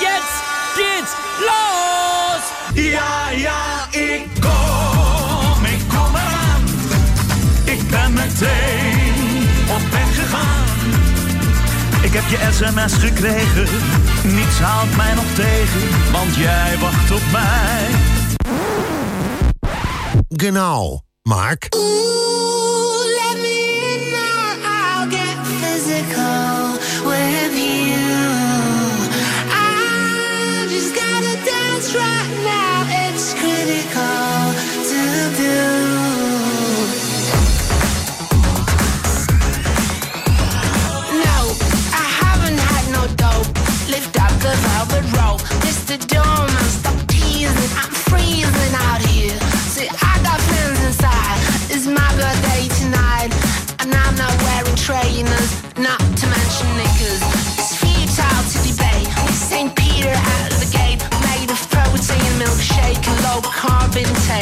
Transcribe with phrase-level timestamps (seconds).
[0.00, 0.42] Jetzt
[0.74, 2.42] geht's los!
[2.74, 6.62] Ja, ja, ik kom, ik kom eraan.
[7.64, 10.62] Ik ben meteen op weg gegaan.
[12.02, 13.68] Ik heb je sms gekregen,
[14.22, 17.88] niets haalt mij nog tegen, want jij wacht op mij.
[20.28, 21.68] Genau, Mark.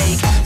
[0.01, 0.39] Take.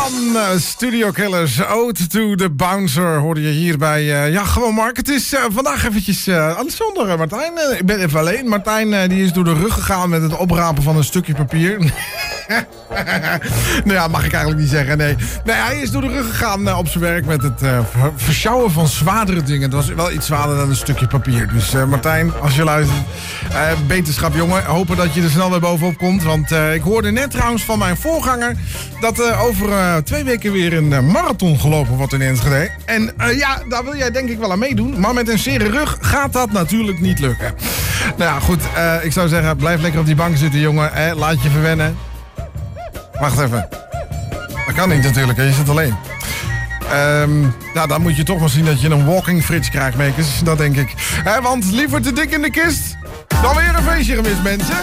[0.00, 4.22] Van eh, Studio Killers, Ode to the Bouncer, hoorde je hier bij...
[4.22, 4.96] eh, ja, gewoon Mark.
[4.96, 7.52] Het is eh, vandaag eventjes uh, zonder Martijn.
[7.78, 8.48] Ik ben even alleen.
[8.48, 11.92] Martijn die is door de rug gegaan met het oprapen van een stukje papier.
[13.84, 15.16] nou ja, mag ik eigenlijk niet zeggen, nee.
[15.44, 18.70] Nee, hij is door de rug gegaan eh, op zijn werk met het ver- versjouwen
[18.70, 19.62] van zwaardere dingen.
[19.62, 21.48] Het was wel iets zwaarder dan een stukje papier.
[21.52, 22.98] Dus eh, Martijn, als je luistert,
[23.86, 24.64] beterschap jongen.
[24.64, 26.22] Hopen dat je er snel weer bovenop komt.
[26.22, 28.54] Want ik hoorde net trouwens van mijn voorganger...
[29.00, 32.70] dat over twee weken weer een marathon gelopen wordt in Enschede.
[32.84, 35.00] En ja, daar wil jij denk ik wel aan meedoen.
[35.00, 37.54] Maar met een zere rug gaat dat natuurlijk niet lukken.
[38.16, 38.62] Nou ja, goed.
[39.02, 40.94] ik zou zeggen, blijf lekker op die bank zitten, jongen.
[40.94, 41.96] Eh, laat je verwennen.
[43.20, 43.68] Wacht even.
[44.66, 45.96] Dat kan niet natuurlijk, je zit alleen.
[46.90, 47.40] Ehm,
[47.74, 50.40] nou, dan moet je toch wel zien dat je een walking fridge krijgt, mekers.
[50.42, 50.94] Dat denk ik.
[51.42, 52.96] Want liever te dik in de kist
[53.42, 54.76] dan weer een feestje gemist, mensen.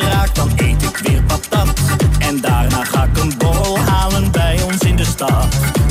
[0.00, 1.80] raak, dan eet ik weer patat.
[2.18, 5.46] En daarna ga ik een borrel halen bij ons in de stad.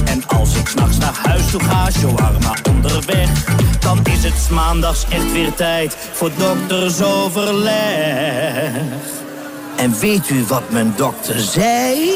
[0.05, 3.29] En als ik s'nachts naar huis toe ga, shawarma onderweg.
[3.79, 8.71] Dan is het maandags echt weer tijd voor doktersoverleg.
[9.75, 12.13] En weet u wat mijn dokter zei?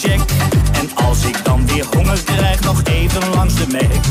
[0.00, 0.20] Check.
[0.72, 4.04] En als ik dan weer honger krijg, nog even langs de Mac.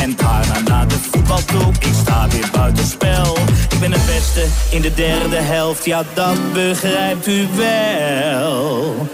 [0.00, 3.36] En daarna naar de voetbal toe, ik sta weer buitenspel.
[3.70, 9.08] Ik ben het beste in de derde helft, ja dat begrijpt u wel.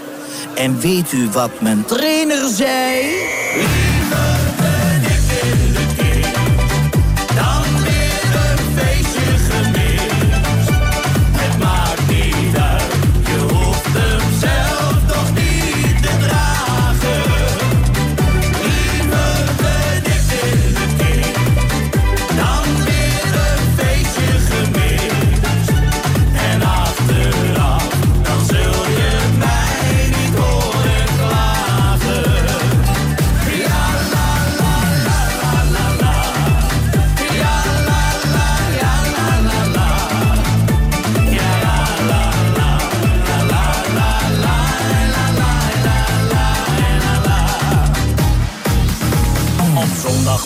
[0.55, 3.07] En weet u wat mijn trainer zei?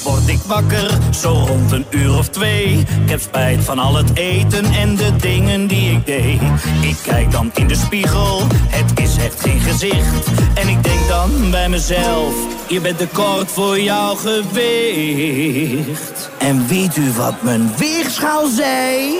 [0.01, 2.77] Word ik wakker, zo rond een uur of twee.
[3.03, 6.41] Ik heb spijt van al het eten en de dingen die ik deed.
[6.81, 10.27] Ik kijk dan in de spiegel, het is echt geen gezicht.
[10.53, 12.33] En ik denk dan bij mezelf,
[12.67, 16.29] je bent te kort voor jouw gewicht.
[16.39, 19.15] En weet u wat mijn weegschaal zei?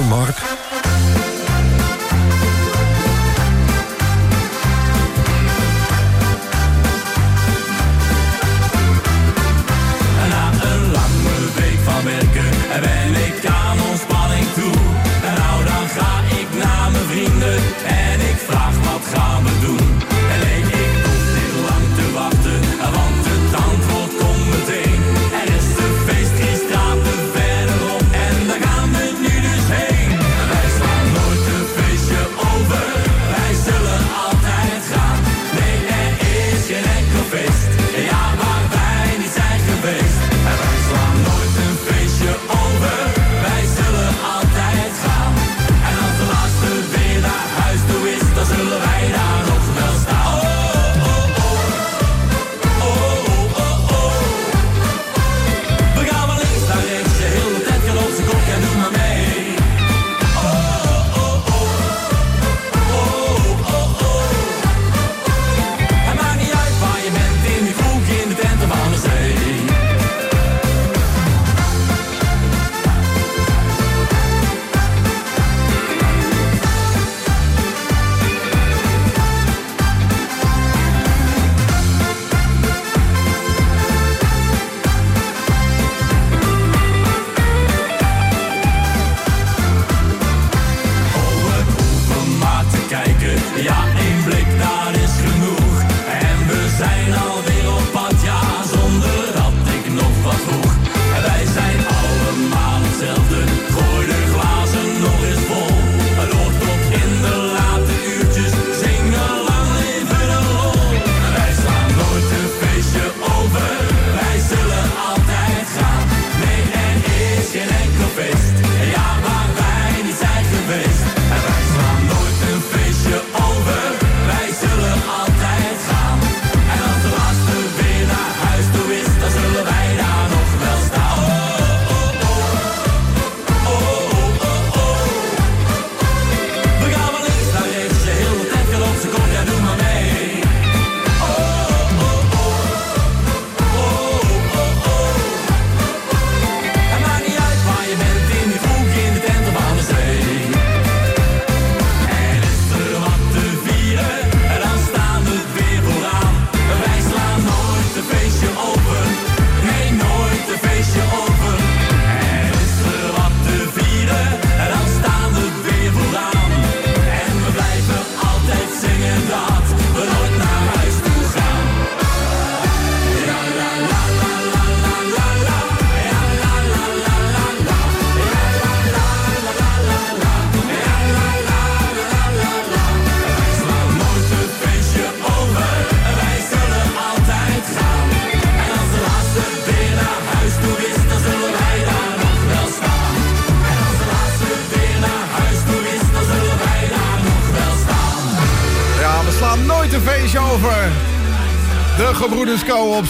[0.00, 0.51] Mark.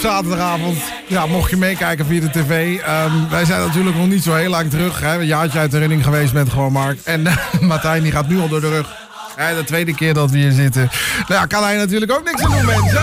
[0.02, 0.78] Zaterdagavond.
[1.06, 2.78] Ja, mocht je meekijken via de tv.
[2.78, 5.00] ehm, wij zijn natuurlijk nog niet zo heel lang terug.
[5.00, 5.18] Hè.
[5.18, 6.98] Een jaartje uit de running geweest met gewoon Mark.
[7.04, 9.00] En eh, Martijn die gaat nu al door de rug.
[9.36, 10.90] De tweede keer dat we hier zitten.
[11.28, 13.02] Nou ja, kan hij natuurlijk ook niks aan doen, mensen.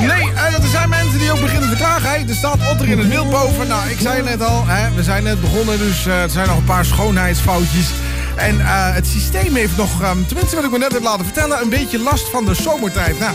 [0.00, 2.10] Nee, eh, er zijn mensen die ook beginnen te klagen.
[2.10, 2.16] Hè.
[2.28, 3.68] Er staat otter in het wild boven.
[3.68, 5.78] Nou, ik zei net al, hè, we zijn net begonnen.
[5.78, 7.90] Dus eh, er zijn nog een paar schoonheidsfoutjes.
[8.36, 8.56] En
[8.94, 11.62] het systeem heeft nog, ehm, tenminste wat ik me net heb laten vertellen...
[11.62, 13.18] een beetje last van de zomertijd.
[13.18, 13.34] Nou,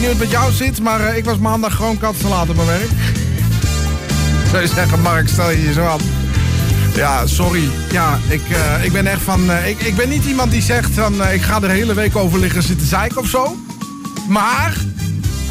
[0.00, 2.56] weet niet hoe het met jou zit, maar eh, ik was maandag gewoon kattensalade op
[2.56, 2.90] mijn werk.
[4.50, 6.00] Zou je zeggen, Mark, stel je je zo aan.
[6.94, 7.68] Ja, sorry.
[7.90, 9.50] Ja, ik, eh, ik ben echt van...
[9.50, 11.28] eh, ik, ik ben niet iemand die zegt van...
[11.28, 13.56] ik ga er de hele week over liggen zitten zeiken of zo.
[14.28, 14.76] Maar...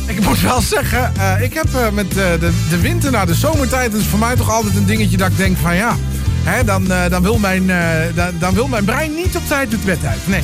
[0.06, 3.94] Ik moet wel zeggen, ik heb met de, de winter naar de zomertijd...
[3.94, 5.96] is voor mij toch altijd een dingetje dat ik denk van ja...
[6.44, 7.68] Hè, dan, dan, wil mijn,
[8.16, 10.28] dan, dan wil mijn brein niet op tijd het bed uit.
[10.28, 10.44] Nee.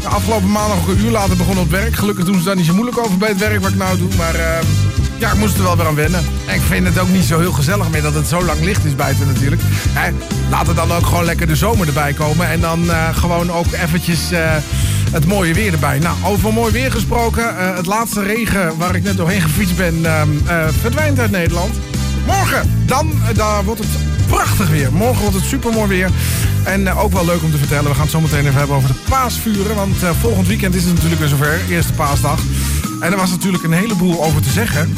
[0.00, 1.94] De afgelopen maandag ook een uur later begonnen op werk.
[1.94, 4.08] Gelukkig doen ze daar niet zo moeilijk over bij het werk wat ik nou doe.
[4.16, 4.66] Maar eh,
[5.18, 6.24] ja, ik moest er wel weer aan wennen.
[6.46, 8.84] En ik vind het ook niet zo heel gezellig meer dat het zo lang licht
[8.84, 9.62] is buiten natuurlijk.
[9.88, 10.10] Hè,
[10.50, 12.48] laat er dan ook gewoon lekker de zomer erbij komen.
[12.48, 14.56] En dan eh, gewoon ook eventjes eh,
[15.12, 15.98] het mooie weer erbij.
[15.98, 17.58] Nou, over mooi weer gesproken.
[17.58, 21.74] eh, het laatste regen waar ik net doorheen gefietst ben ehm, eh, verdwijnt uit Nederland.
[22.26, 23.90] Morgen, dan daar wordt het
[24.26, 24.92] prachtig weer.
[24.92, 26.10] Morgen wordt het super mooi weer.
[26.64, 27.84] En eh, ook wel leuk om te vertellen.
[27.84, 29.76] We gaan het zo meteen even hebben over de paasvuren.
[29.76, 31.60] Want eh, volgend weekend is het natuurlijk weer zover.
[31.70, 32.40] Eerste paasdag.
[33.00, 34.94] En er was natuurlijk een heleboel over te zeggen.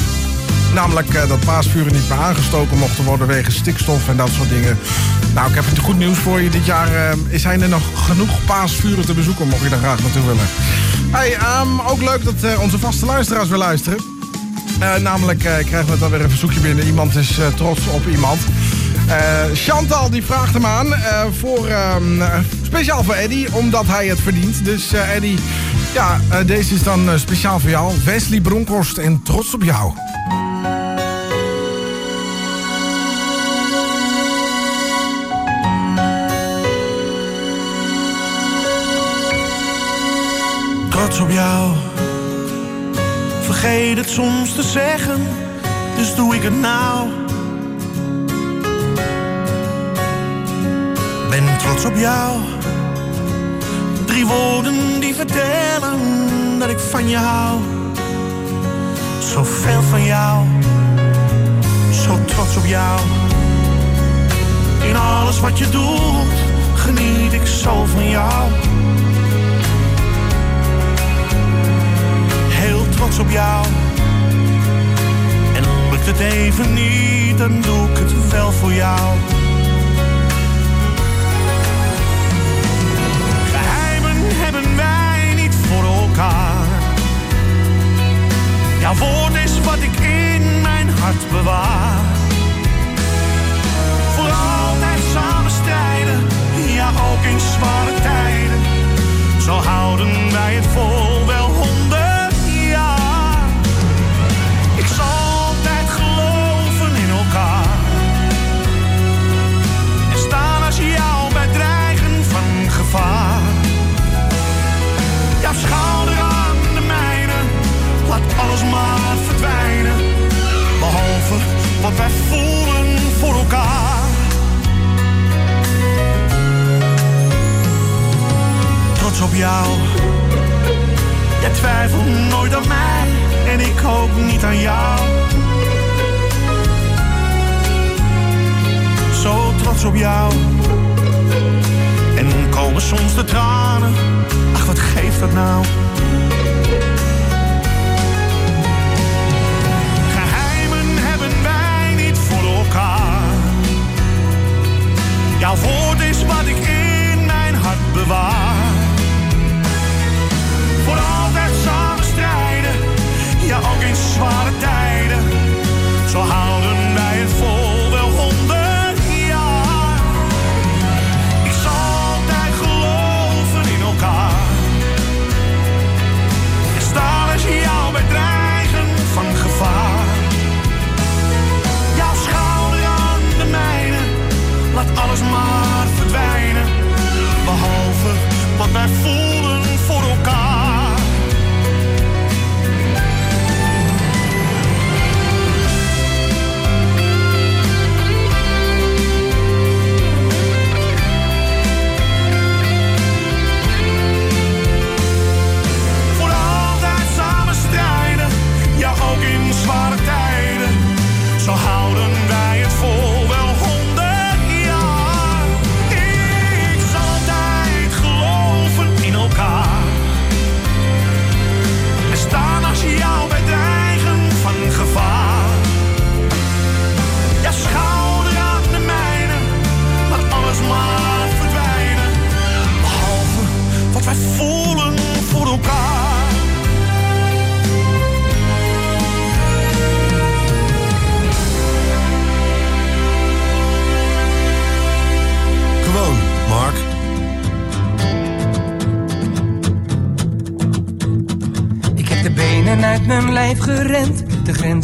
[0.73, 4.77] Namelijk eh, dat paasvuren niet meer aangestoken mochten worden wegens stikstof en dat soort dingen.
[5.33, 6.49] Nou, ik heb het goed nieuws voor je.
[6.49, 10.45] Dit jaar zijn er nog genoeg paasvuren te bezoeken, mocht je daar graag naartoe willen.
[11.11, 13.99] Hey, ehm, ook leuk dat onze vaste luisteraars weer luisteren.
[15.01, 16.85] Namelijk krijgen we dan weer een verzoekje binnen.
[16.85, 18.39] Iemand is trots op iemand.
[19.07, 24.07] Eh, Chantal die vraagt hem aan eh, voor, ehm, eh, speciaal voor Eddy, omdat hij
[24.07, 24.65] het verdient.
[24.65, 25.37] Dus eh Eddy,
[25.93, 27.93] ja, deze is dan speciaal voor jou.
[28.05, 29.93] Wesley Bronkhorst en trots op jou.
[40.89, 41.71] trots op jou.
[43.41, 45.27] Vergeet het soms te zeggen,
[45.97, 47.22] dus doe ik het nou.
[51.33, 52.41] Ben trots op jou.
[54.05, 55.99] Drie woorden die vertellen
[56.59, 57.59] dat ik van je hou.
[59.19, 60.45] Zoveel van jou,
[61.91, 62.99] zo trots op jou.
[64.87, 66.33] In alles wat je doet,
[66.75, 68.51] geniet ik zo van jou.
[72.49, 73.65] heel trots op jou.
[75.55, 79.17] En lukt het even niet, dan doe ik het wel voor jou.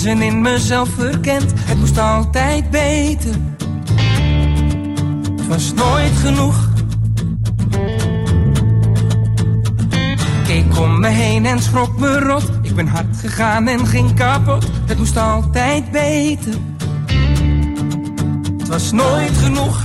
[0.09, 1.53] Grenzen in mezelf verkend.
[1.55, 3.35] Het moest altijd beter.
[5.35, 6.69] Het was nooit genoeg.
[10.43, 12.49] Keek om me heen en schrok me rot.
[12.61, 14.67] Ik ben hard gegaan en ging kapot.
[14.85, 16.53] Het moest altijd beter.
[18.57, 19.83] Het was nooit genoeg.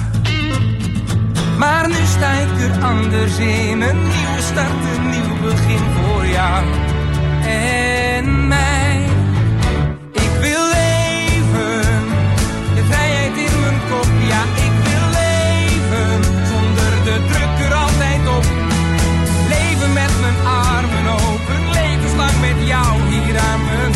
[1.59, 3.83] Maar nu sta ik er anders in.
[3.83, 6.65] Een nieuwe start, een nieuw begin voor jou
[7.47, 8.74] en mij.
[23.43, 23.93] Mijn.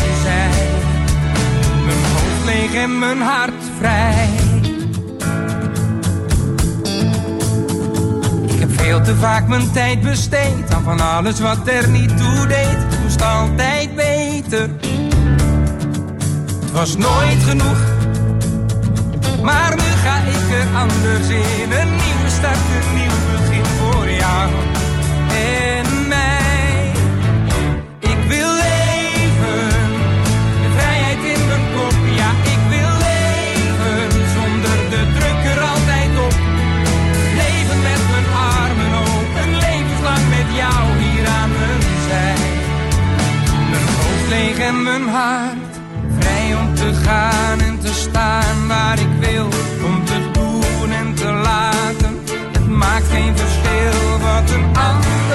[1.85, 4.29] Mijn hoofd leeg en mijn hart vrij.
[8.47, 12.47] Ik heb veel te vaak mijn tijd besteed aan van alles wat er niet toe
[12.47, 12.79] deed.
[13.03, 14.71] Moest altijd beter.
[16.61, 17.79] Het was nooit genoeg.
[19.43, 21.73] Maar nu ga ik er anders in.
[21.73, 24.51] Een nieuwe start, een nieuw begin voor jou
[44.29, 45.81] leeg en mijn hart
[46.19, 49.49] vrij om te gaan en te staan waar ik wil.
[49.85, 52.19] Om te doen en te laten,
[52.53, 55.28] het maakt geen verschil wat een ander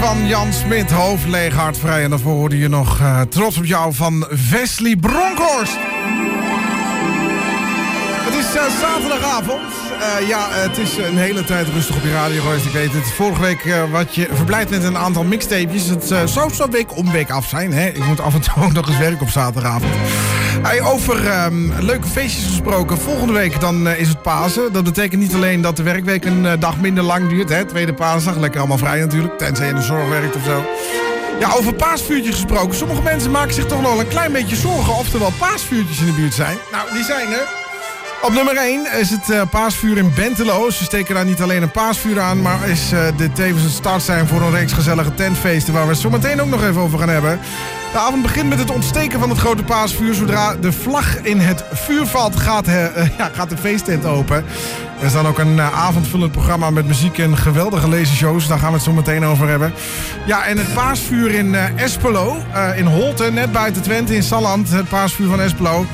[0.00, 2.02] van Jan Smit, hoofd leeg, hart vrij.
[2.02, 5.76] En daarvoor hoorde je nog eh, Trots op jou van Wesley Bronkhorst.
[8.24, 9.60] Het is eh, zaterdagavond.
[10.00, 12.66] Eh, ja, het is een hele tijd rustig op je radio geweest.
[12.66, 13.12] Ik weet het.
[13.12, 15.86] Vorige week wat je verblijd met een aantal mixtapejes.
[15.86, 17.72] Het zou zo week om week af zijn.
[17.72, 17.88] Hè?
[17.88, 19.94] Ik moet af en toe nog eens werken op zaterdagavond.
[20.62, 22.98] Hey, over ehm, leuke feestjes gesproken.
[22.98, 24.72] Volgende week dan eh, is het Pasen.
[24.72, 27.48] Dat betekent niet alleen dat de werkweek een eh, dag minder lang duurt.
[27.48, 27.64] Hè?
[27.64, 28.36] Tweede paasdag.
[28.36, 29.38] Lekker allemaal vrij natuurlijk.
[29.38, 30.64] Tenzij je in de zorg werkt of zo.
[31.40, 32.76] Ja, over paasvuurtjes gesproken.
[32.76, 36.00] Sommige mensen maken zich toch nog wel een klein beetje zorgen of er wel paasvuurtjes
[36.00, 36.56] in de buurt zijn.
[36.72, 37.59] Nou, die zijn er.
[38.22, 40.70] Op nummer 1 is het eh, paasvuur in Bentelo.
[40.70, 44.02] Ze steken daar niet alleen een paasvuur aan, maar is eh, dit tevens een start
[44.02, 46.98] zijn voor een reeks gezellige tentfeesten waar we het zo meteen ook nog even over
[46.98, 47.40] gaan hebben.
[47.92, 50.14] De avond begint met het ontsteken van het grote paasvuur.
[50.14, 54.44] Zodra de vlag in het vuur valt, gaat, eh, ja, gaat de feesttent open.
[54.98, 58.48] Er is dan ook een avondvullend programma met muziek en geweldige lasershows.
[58.48, 59.72] Daar gaan we het zo meteen over hebben.
[60.26, 62.42] Ja, en het paasvuur in Espelo,
[62.76, 64.70] in Holte, net buiten Twente, in Salland.
[64.70, 65.86] Het paasvuur van Espelo.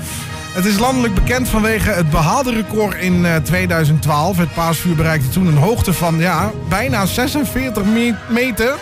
[0.57, 4.37] Het is landelijk bekend vanwege het behaalde record in eh, 2012.
[4.37, 8.75] Het paasvuur bereikte toen een hoogte van ja, bijna 46 me- meter.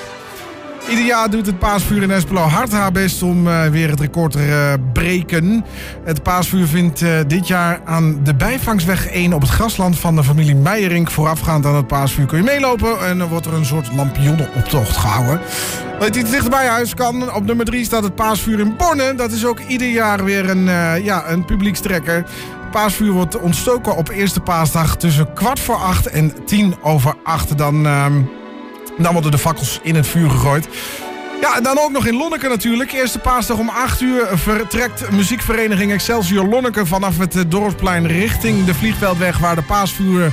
[0.89, 4.33] Ieder jaar doet het paasvuur in Espelo hard haar best om eh, weer het record
[4.33, 5.65] te eh, breken.
[6.05, 10.25] Het paasvuur vindt eh, dit jaar aan de bijvangsweg 1 op het grasland van de
[10.25, 11.11] familie Meijerink.
[11.11, 15.41] Voorafgaand aan het paasvuur kun je meelopen en dan wordt er een soort lampionnenoptocht gehouden.
[15.99, 17.35] Wat iets dichter bij huis kan.
[17.35, 19.15] Op nummer 3 staat het paasvuur in Borne.
[19.15, 20.65] Dat is ook ieder jaar weer een,
[21.03, 22.25] ja, een publiekstrekker.
[22.71, 27.59] Paasvuur wordt ontstoken op eerste paasdag tussen kwart voor acht en tien over acht.
[27.59, 27.87] Dan...
[28.95, 30.69] ehm, dan worden de fakkels in het vuur gegooid.
[31.41, 32.93] Ja, en dan ook nog in Lonneke natuurlijk.
[32.93, 38.75] Eerste paasdag om 8 uur vertrekt muziekvereniging Excelsior Lonneke vanaf het eh, Dorpsplein richting de
[38.75, 40.33] Vliegveldweg waar de paasvuren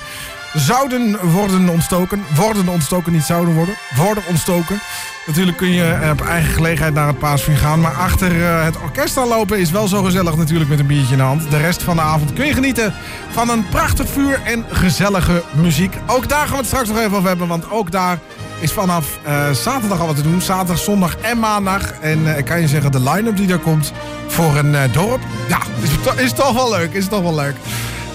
[0.53, 2.23] zouden worden ontstoken.
[2.35, 3.75] Worden ontstoken, niet zouden worden.
[3.95, 4.79] Worden ontstoken.
[5.25, 7.81] Natuurlijk kun je eh, op eigen gelegenheid naar het paasvuur gaan.
[7.81, 11.17] Maar achter eh, het orkest aanlopen is wel zo gezellig natuurlijk met een biertje in
[11.17, 11.51] de hand.
[11.51, 12.93] De rest van de avond kun je genieten
[13.31, 15.95] van een prachtig vuur en gezellige muziek.
[16.07, 17.47] Ook daar gaan we het straks nog even over hebben.
[17.47, 18.19] Want ook daar
[18.61, 20.41] is vanaf eh, zaterdag al wat te doen.
[20.41, 21.93] Zaterdag, zondag en maandag.
[22.01, 23.91] En eh, kan je zeggen, de line-up die daar komt
[24.27, 25.21] voor een eh, dorp...
[25.47, 26.93] Ja, is, is toch wel leuk.
[26.93, 27.55] Is toch wel leuk.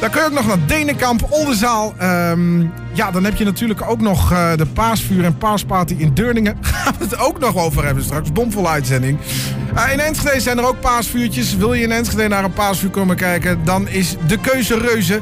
[0.00, 1.94] Dan kun je ook nog naar Denenkamp, Oldenzaal.
[1.98, 2.60] Ehm,
[2.96, 6.56] ja, dan heb je natuurlijk ook nog eh, de paasvuur en paasparty in Deurningen.
[6.60, 8.32] Gaan we het ook nog over hebben straks.
[8.32, 9.18] Bomvolle uitzending.
[9.74, 11.56] Eh, in Enschede zijn er ook paasvuurtjes.
[11.56, 15.20] Wil je in Enschede naar een paasvuur komen kijken, dan is de keuze reuze.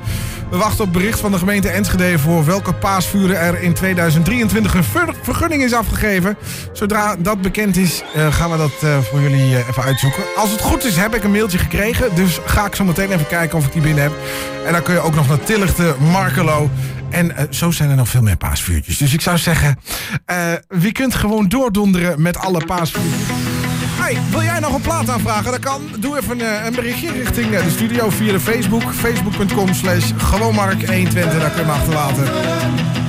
[0.50, 4.84] We wachten op bericht van de gemeente Enschede voor welke paasvuren er in 2023 een
[4.84, 6.36] ver- vergunning is afgegeven.
[6.72, 10.22] Zodra dat bekend is, eh, gaan we dat voor jullie even uitzoeken.
[10.36, 12.14] Als het goed is, heb ik een mailtje gekregen.
[12.14, 14.12] Dus ga ik zo meteen even kijken of ik die binnen heb.
[14.66, 16.70] En dan kun je ook nog naar Tillichten, Markelo.
[17.14, 18.98] En eh, zo zijn er nog veel meer paasvuurtjes.
[18.98, 19.78] Dus ik zou zeggen,
[20.24, 20.36] eh,
[20.68, 23.28] wie kunt gewoon doordonderen met alle paasvuurtjes.
[24.00, 25.50] Hey, wil jij nog een plaat aanvragen?
[25.50, 25.82] Dat kan.
[25.98, 28.92] Doe even eh, een berichtje richting de studio via de Facebook.
[28.92, 31.38] Facebook.com slash gewoonmark120.
[31.38, 33.03] Daar kun je achterlaten.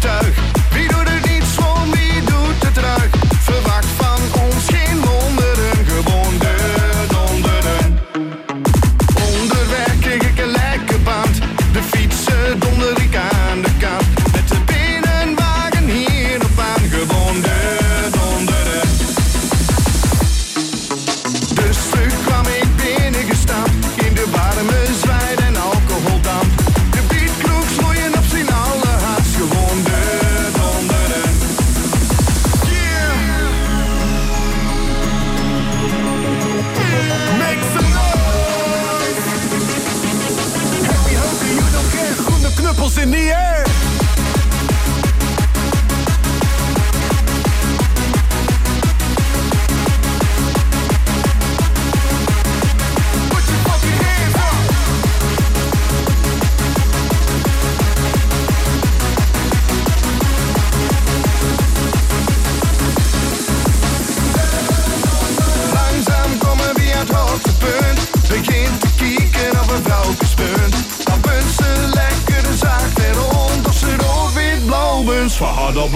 [0.00, 0.55] Tuig.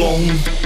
[0.01, 0.60] Blonde.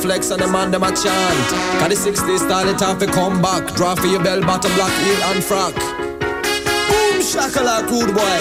[0.00, 1.48] Flex and the man them a chant.
[1.78, 3.74] Cause the 60s style it have to come back.
[3.76, 5.74] Draw for your bell bottom black heel and frock.
[5.74, 8.40] Boom shakalaka rude boy.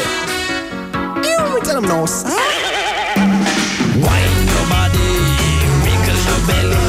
[1.27, 2.05] You me tell them no.
[4.05, 5.11] Wine your body,
[5.83, 6.85] wiggle your belly.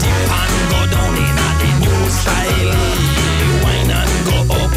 [0.00, 1.50] Dip and go down in a
[1.84, 2.72] new style.
[3.64, 4.72] Wine and go up,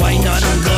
[0.00, 0.77] wine and go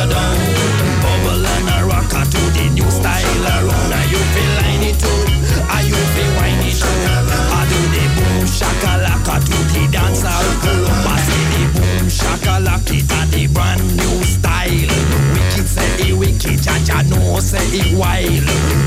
[16.91, 18.43] Jaja know say it wild.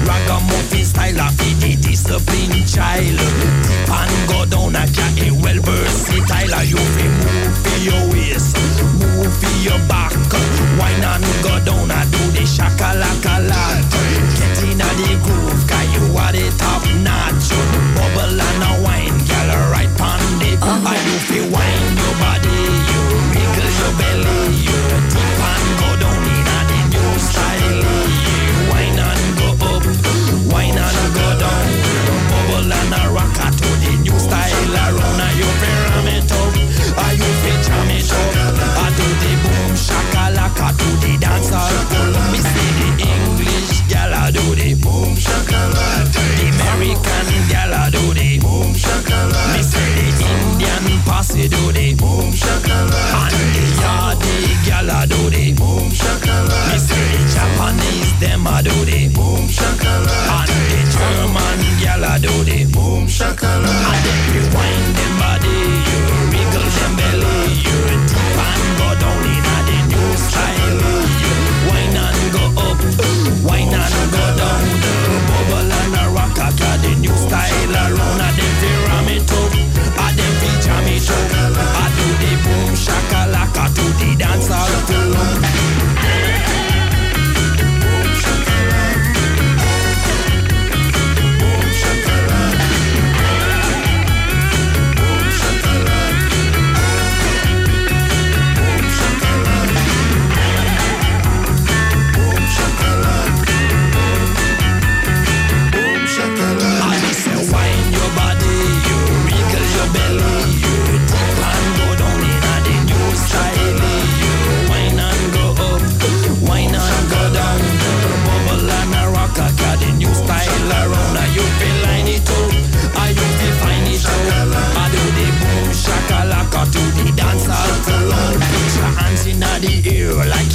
[0.06, 3.18] Ragamuffin style of it, discipline child.
[3.64, 6.64] Dip and go down a cat, it well versatile.
[6.64, 8.56] You fi move for your waist,
[9.00, 10.12] move for your back.
[10.78, 13.40] Wine and go down and do the shakalaka.
[14.36, 15.53] Get in a the groove,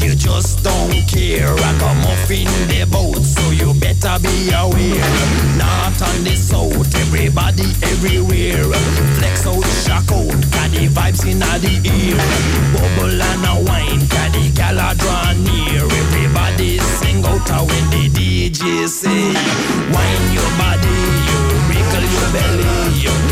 [0.09, 1.53] you just don't care.
[1.53, 5.05] Rock a muffin the boat, so you better be aware.
[5.57, 8.65] Not on the south, everybody everywhere.
[9.17, 12.17] Flex out, shock out, got the vibes in the ear.
[12.73, 15.85] Bubble and a wine, got the gala draw near.
[15.85, 19.33] Everybody sing out when the DJ say,
[19.93, 20.97] Wine your body,
[21.29, 23.28] you wriggle your belly,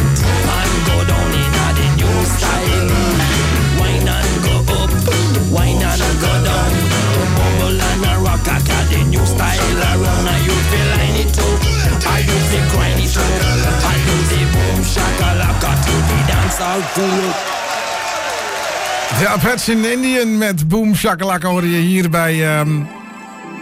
[19.20, 22.82] Ja, in Indian met Boom Shakalaka hoorde je hier bij ehm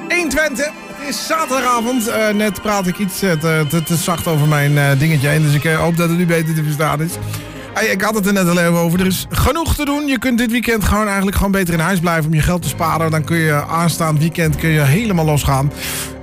[0.10, 0.66] 120.
[0.66, 2.08] Het is zaterdagavond.
[2.08, 5.42] Eh, net praat ik iets eh, te, te, zacht over mijn eh, dingetje heen.
[5.42, 7.12] Dus ik hoop dat het nu beter te verstaan is.
[7.82, 9.00] Ik had het er net al even over.
[9.00, 10.08] Er is genoeg te doen.
[10.08, 12.68] Je kunt dit weekend gewoon eigenlijk gewoon beter in huis blijven om je geld te
[12.68, 13.12] sparen.
[13.12, 15.72] Dan kun je aanstaand weekend kun je helemaal losgaan.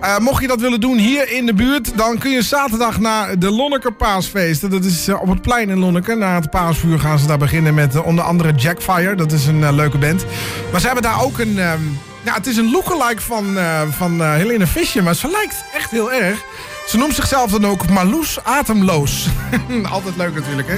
[0.01, 3.38] Eh, mocht je dat willen doen hier in de buurt, dan kun je zaterdag naar
[3.38, 4.71] de Lonneker Paasfeesten.
[4.71, 6.17] Dat is eh, op het plein in Lonneker.
[6.19, 9.15] Na het paasvuur gaan ze daar beginnen met eh, onder andere Jackfire.
[9.15, 10.25] Dat is een leuke band.
[10.71, 11.59] Maar ze hebben daar ook een...
[11.59, 11.81] ehm,
[12.25, 13.57] ja, het is een lookalike van,
[13.91, 16.45] van Helene Fischer, maar ze lijkt echt heel erg.
[16.87, 19.29] Ze noemt zichzelf dan ook Marloes Atemloos.
[19.91, 20.77] altijd leuk natuurlijk, hè?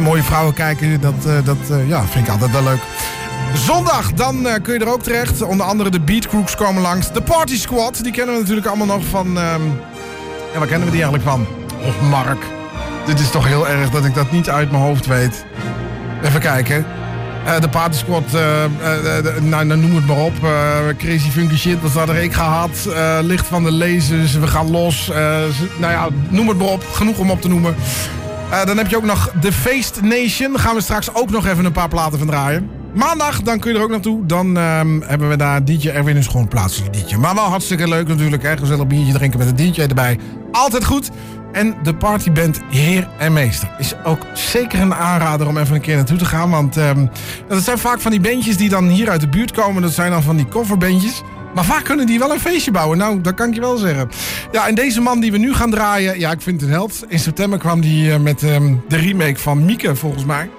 [0.00, 2.80] Mooie vrouwen kijken, dat, eh, dat eh, ja, vind ik altijd wel leuk.
[3.54, 5.42] Zondag, dan eh, kun je er ook terecht.
[5.42, 7.12] Onder andere de Beat Crooks komen langs.
[7.12, 9.26] De Party Squad, die kennen we natuurlijk allemaal nog van...
[9.26, 9.62] ehm,
[10.52, 11.46] ja, waar kennen we die eigenlijk van?
[11.86, 12.44] Och, Mark.
[13.06, 15.44] Dit is toch heel erg dat ik dat niet uit mijn hoofd weet.
[16.22, 16.86] Even kijken.
[17.60, 18.32] De Party Squad,
[19.40, 20.34] nou, nou, noem het maar op.
[20.98, 22.88] Crazy funky shit, wat had er ik gehad.
[22.94, 25.10] Eh, licht van de lasers, we gaan los.
[25.78, 26.84] Nou ja, noem het maar op.
[26.92, 27.74] Genoeg om op te noemen.
[28.50, 30.52] Eh, dan heb je ook nog The Feast Nation.
[30.52, 32.70] Daar gaan we straks ook nog even een paar platen van draaien.
[32.94, 34.26] Maandag, dan kun je er ook naartoe.
[34.26, 37.16] Dan ehm, hebben we daar DJ Erwin is gewoon plaatselijk.
[37.16, 38.42] Maar wel hartstikke leuk natuurlijk.
[38.42, 38.56] Hè?
[38.56, 40.18] Gezellig biertje drinken met een DJ erbij.
[40.52, 41.10] Altijd goed.
[41.52, 45.96] En de partyband Heer en Meester is ook zeker een aanrader om even een keer
[45.96, 46.50] naartoe te gaan.
[46.50, 47.06] Want ehm,
[47.48, 49.82] dat zijn vaak van die bandjes die dan hier uit de buurt komen.
[49.82, 51.22] Dat zijn dan van die coverbandjes.
[51.54, 52.98] Maar vaak kunnen die wel een feestje bouwen.
[52.98, 54.10] Nou, dat kan ik je wel zeggen.
[54.52, 57.04] Ja, en deze man die we nu gaan draaien, ja, ik vind het een held.
[57.08, 60.50] In september kwam die eh, met ehm, de remake van Mieke, volgens mij.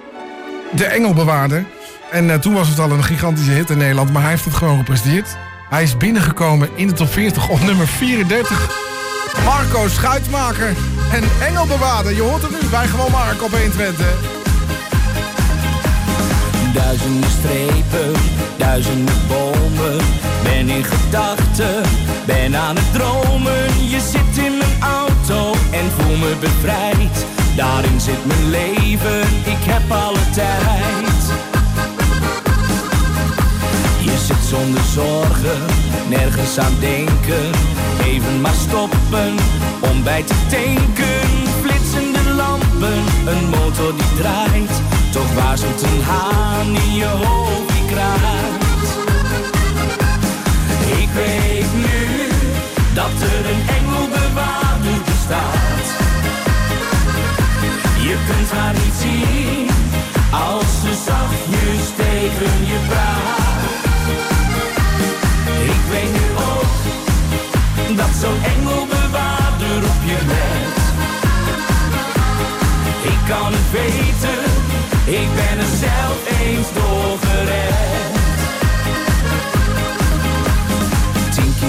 [0.70, 1.64] De Engelbewaarder.
[2.10, 4.54] En eh, toen was het al een gigantische hit in Nederland, maar hij heeft het
[4.54, 5.36] gewoon gepresteerd.
[5.68, 8.90] Hij is binnengekomen in de top 40 op nummer 34.
[9.44, 10.76] Marco Schuitmaker
[11.12, 12.14] en Engelbewaarder.
[12.14, 14.06] Je hoort hem nu bij Gewoon Mark op 120.
[16.74, 18.12] Duizenden strepen,
[18.62, 19.98] duizenden bomen.
[20.42, 21.82] Ben in gedachten,
[22.26, 23.88] ben aan het dromen.
[23.88, 27.26] Je zit in mijn auto en voel me bevrijd.
[27.56, 29.20] Daarin zit mijn leven,
[29.54, 31.20] ik heb alle tijd.
[34.00, 35.60] Je zit zonder zorgen,
[36.08, 37.50] nergens aan denken.
[38.04, 39.34] Even maar stoppen,
[39.90, 41.28] om bij te tanken.
[41.62, 44.74] Flitsende lampen, een motor die draait.
[45.12, 48.51] Toch waarschuwt een haan in je hoofd die kraait.
[51.14, 52.28] Weet nu
[52.94, 55.86] dat er een engelbewaarder bestaat.
[58.00, 59.68] Je kunt haar niet zien
[60.30, 63.62] als ze zachtjes tegen je praat.
[65.74, 66.74] Ik weet nu ook
[67.96, 70.80] dat zo'n engelbewaarder op je let.
[73.12, 74.42] Ik kan het weten,
[75.20, 78.11] ik ben er zelf eens door gered.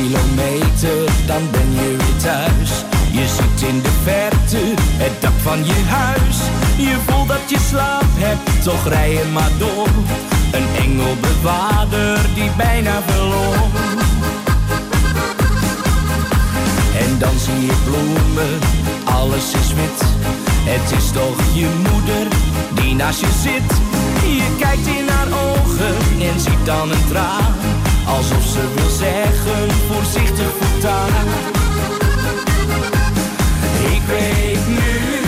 [0.03, 2.71] Kilometer, dan ben je weer thuis.
[3.11, 6.37] Je ziet in de verte het dak van je huis.
[6.77, 9.87] Je voelt dat je slaap hebt, toch rij je maar door.
[10.51, 13.69] Een engelbewaarder die bijna verloor.
[17.03, 18.59] En dan zie je bloemen,
[19.03, 19.99] alles is wit.
[20.71, 22.27] Het is toch je moeder
[22.73, 23.69] die naast je zit.
[24.39, 27.53] Je kijkt in haar ogen en ziet dan een traan.
[28.07, 31.27] Alsof ze wil zeggen, voorzichtig voortaan.
[33.95, 35.21] Ik weet nu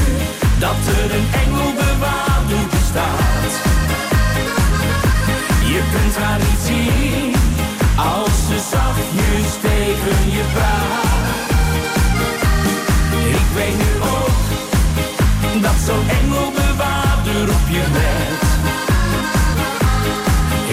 [0.60, 3.54] dat er een engelbewaarder bestaat.
[5.74, 7.34] Je kunt haar niet zien
[7.96, 11.06] als ze zachtjes tegen je praat.
[13.36, 14.44] Ik weet nu ook
[15.62, 18.44] dat zo'n engelbewaarder op je let.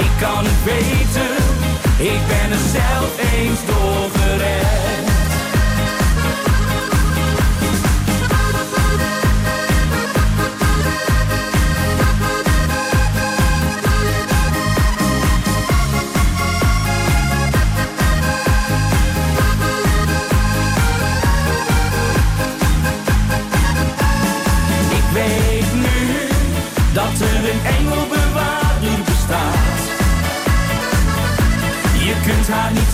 [0.04, 1.44] Ik kan het weten,
[2.02, 5.06] ik ben er zelf eens door gered.
[24.90, 26.28] Ik weet nu
[26.92, 27.31] dat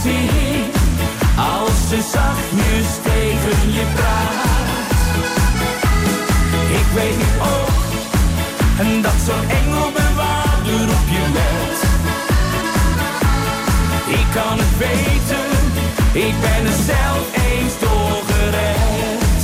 [0.06, 5.00] als ze zachtjes tegen je praat.
[6.80, 11.78] Ik weet nu ook dat zo'n engelbewaarder op je let.
[14.18, 15.50] Ik kan het weten,
[16.12, 19.40] ik ben er zelf eens door gered.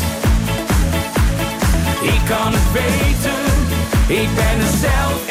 [2.02, 3.42] Ik kan het weten,
[4.06, 5.23] ik ben er zelf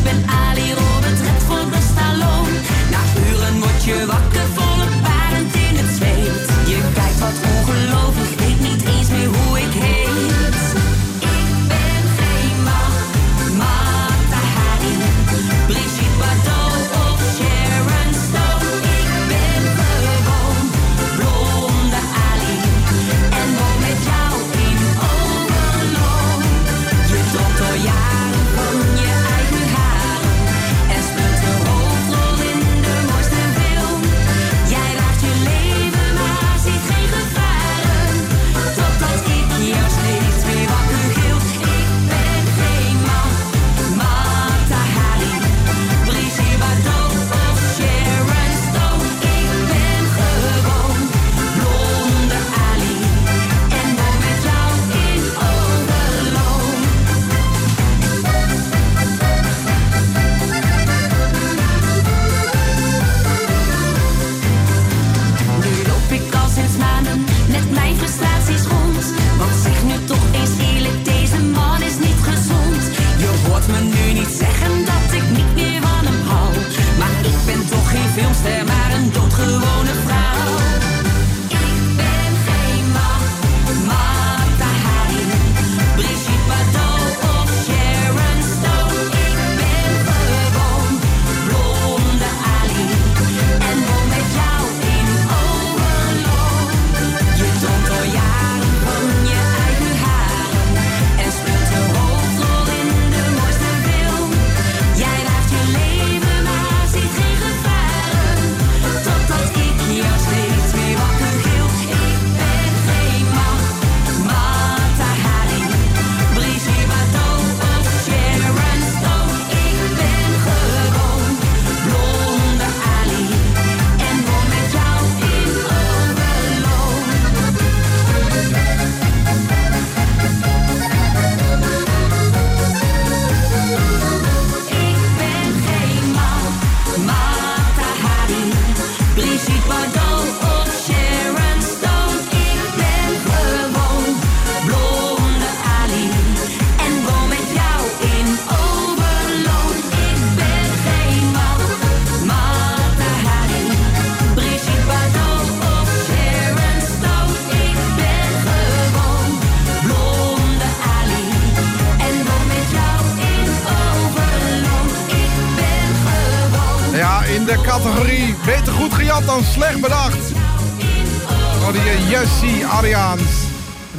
[0.00, 0.24] sleeping.
[0.28, 0.39] I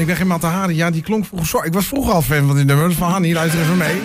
[0.01, 0.75] ik ben geen Matahari.
[0.75, 1.63] Ja, die klonk vroeger zo.
[1.63, 3.33] Ik was vroeger al fan van die nummers van Hanni.
[3.33, 4.01] Luister even mee.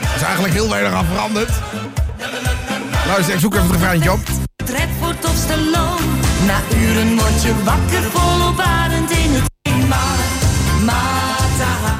[0.00, 1.50] Er is eigenlijk heel weinig aan veranderd.
[3.06, 4.20] Luister, ik zoek even het refreintje op.
[4.56, 6.06] Redford of Stallone.
[6.46, 9.46] Na uren word je wakker volop adend in het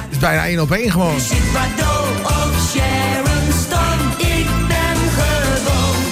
[0.03, 1.21] Het is bijna één op één gewoon.
[1.21, 4.35] Zit Bardot of Sharon Stone.
[4.37, 6.03] Ik ben gewoon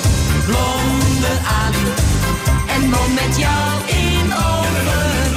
[0.44, 1.32] blonde
[1.62, 1.86] Ali.
[2.74, 3.95] En woon met jou.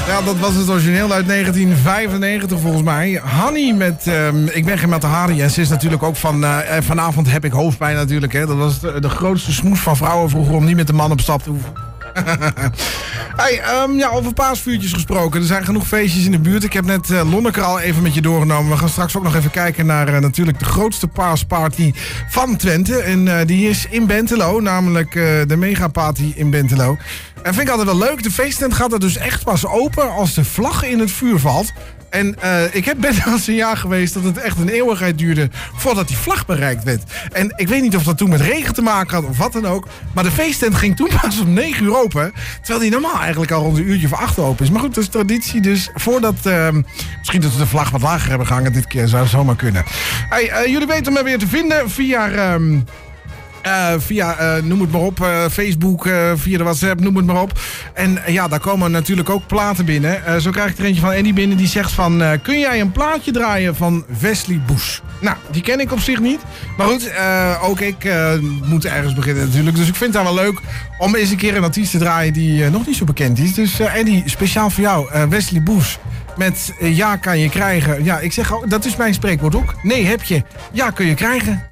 [0.10, 3.22] Ja, dat was het origineel uit 1995 volgens mij.
[3.24, 5.42] Hanny met ehm, Ik ben geen Matahari.
[5.42, 8.34] En ze is natuurlijk ook van eh, eh, vanavond heb ik hoofdpijn natuurlijk.
[8.34, 8.46] Hè.
[8.46, 11.44] Dat was de, grootste smoes van vrouwen vroeger om niet met de man op stap
[11.44, 11.74] te hoeven.
[13.44, 15.42] hey, ehm, ja, over paasvuurtjes gesproken.
[15.42, 16.64] Er zijn genoeg feestjes in de buurt.
[16.64, 18.72] Ik heb net eh Lonneke al even met je doorgenomen.
[18.72, 21.94] We gaan straks ook nog even kijken naar natuurlijk de grootste paasparty
[22.30, 22.98] van Twente.
[22.98, 25.14] En die is in Bentelo, namelijk
[25.48, 26.98] de megaparty in Bentelo.
[27.44, 28.24] En vind ik altijd wel leuk.
[28.24, 31.72] De feesttent gaat er dus echt pas open als de vlag in het vuur valt.
[32.10, 35.50] En eh, ik heb wel eens een jaar geweest dat het echt een eeuwigheid duurde
[35.76, 37.04] voordat die vlag bereikt werd.
[37.32, 39.66] En ik weet niet of dat toen met regen te maken had of wat dan
[39.68, 39.88] ook.
[40.14, 42.34] Maar de feesttent ging toen pas om 9 uur open.
[42.62, 44.72] Terwijl die normaal eigenlijk al rond een uurtje voor 8 open is.
[44.72, 45.62] Maar goed, dat is traditie.
[45.62, 46.36] Dus voordat.
[46.44, 46.68] eh,
[47.18, 49.08] misschien dat we de vlag wat lager hebben gehangen dit keer.
[49.08, 49.84] Zou zomaar kunnen.
[50.30, 52.58] Hey, eh, jullie weten me weer te vinden via.
[53.70, 57.42] Eh, via, eh, noem het maar op, eh, Facebook, via de WhatsApp, noem het maar
[57.42, 57.60] op.
[57.94, 60.42] En ja, daar komen natuurlijk ook platen binnen.
[60.42, 62.40] Zo krijg ik er eentje van Andy binnen die zegt van...
[62.42, 65.00] kun jij een plaatje draaien van Wesley Bush?
[65.22, 66.40] Nou, die ken ik op zich niet.
[66.78, 67.12] Maar goed,
[67.62, 68.10] ook ik
[68.64, 69.76] moet ergens beginnen natuurlijk.
[69.76, 70.60] Dus ik vind het wel leuk
[70.98, 73.54] om eens een keer een artiest te draaien die nog niet zo bekend is.
[73.54, 75.96] Dus Andy, speciaal voor jou, Wesley Bush.
[76.38, 78.04] Met ja kan je krijgen.
[78.04, 79.74] Ja, ik zeg dat is mijn spreekwoord ook.
[79.84, 81.70] Nee heb je, ja kun je krijgen.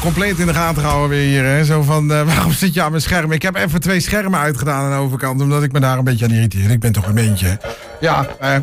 [0.00, 1.44] Compleet in de gaten gehouden weer hier.
[1.44, 1.64] Hè?
[1.64, 3.32] Zo van, eh, waarom zit je aan mijn scherm?
[3.32, 6.24] Ik heb even twee schermen uitgedaan aan de overkant, omdat ik me daar een beetje
[6.24, 6.70] aan irriteer.
[6.70, 7.58] Ik ben toch een beetje.
[8.00, 8.56] Ja, eh.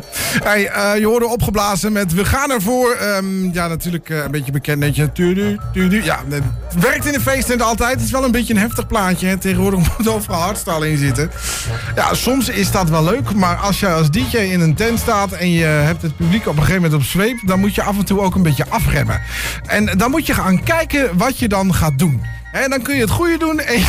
[0.44, 2.92] Hey, eh, je hoorde opgeblazen met We gaan ervoor.
[2.92, 4.80] Ehm, ja, natuurlijk een beetje bekend.
[4.80, 5.58] Dat je, tudu.
[6.02, 6.44] Ja, het
[6.80, 7.94] werkt in de feesttent altijd.
[7.94, 9.26] Het is wel een beetje een heftig plaatje.
[9.26, 9.36] Hè?
[9.36, 11.30] Tegenwoordig moet overal hardstyle in zitten.
[11.96, 13.34] Ja, soms is dat wel leuk.
[13.34, 16.56] Maar als je als DJ in een tent staat en je hebt het publiek op
[16.56, 19.20] een gegeven moment op zweep, dan moet je af en toe ook een beetje afremmen.
[19.66, 22.22] En dan moet je gaan kijken wat je dan gaat doen.
[22.52, 23.80] En dan kun je het goede doen en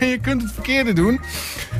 [0.08, 1.20] je, kunt het verkeerde doen.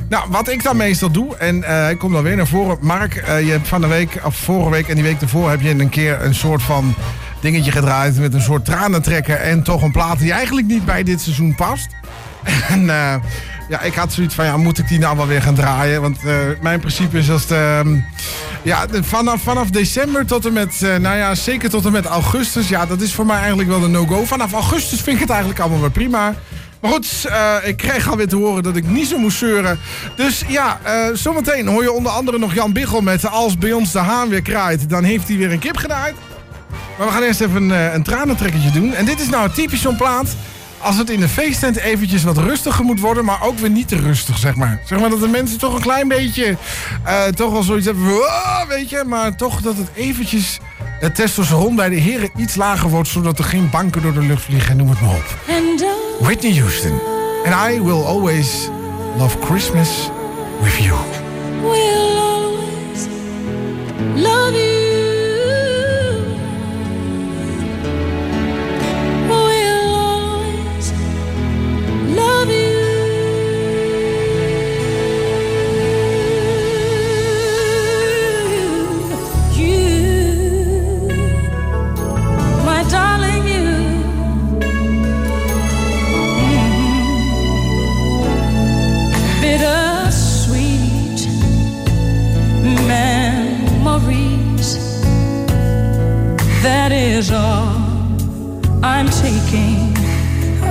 [0.09, 2.77] Nou, wat ik dan meestal doe, en eh, ik kom dan weer naar voren.
[2.81, 5.61] Mark, eh, je hebt van de week, of vorige week en die week ervoor heb
[5.61, 6.95] je een keer een soort van
[7.41, 11.21] dingetje gedraaid met een soort tranentrekker en toch een plaat die eigenlijk niet bij dit
[11.21, 11.87] seizoen past.
[12.69, 13.15] En eh,
[13.69, 16.01] ja, ik had zoiets van, ja, moet ik die nou wel weer gaan draaien?
[16.01, 17.95] Want eh, mijn principe is als ehm,
[18.61, 22.05] ja, de- vanaf, vanaf december tot en met, eh, nou ja, zeker tot en met
[22.05, 22.69] augustus.
[22.69, 24.25] Ja, dat is voor mij eigenlijk wel de no-go.
[24.25, 26.33] Vanaf augustus vind ik het eigenlijk allemaal weer prima.
[26.81, 29.79] Maar goed, eh, ik kreeg alweer te horen dat ik niet zo moest zeuren.
[30.15, 30.79] Dus ja,
[31.13, 34.41] zometeen hoor je onder andere nog Jan Biggel met Als bij ons de haan weer
[34.41, 36.15] kraait, dan heeft hij weer een kip genaaid.
[36.97, 38.93] Maar we gaan eerst even een, een tranentrekkertje doen.
[38.93, 40.35] En dit is nou typisch zo'n plaat.
[40.79, 43.95] Als het in de feesttent eventjes wat rustiger moet worden, maar ook weer niet te
[43.95, 44.81] rustig, zeg maar.
[44.85, 46.57] Zeg maar dat de mensen toch een klein beetje,
[47.03, 49.03] eh, toch wel zoiets hebben "Ah," weet je.
[49.05, 50.59] Maar toch dat het eventjes,
[50.99, 54.43] het testosteron bij de heren iets lager wordt, zodat er geen banken door de lucht
[54.43, 55.35] vliegen, noem het maar op.
[56.19, 56.99] Whitney Houston.
[57.45, 58.69] And I will always
[59.17, 60.09] love Christmas
[60.61, 60.95] with you.
[61.61, 63.07] We'll always
[64.15, 64.86] love you.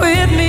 [0.01, 0.46] With me.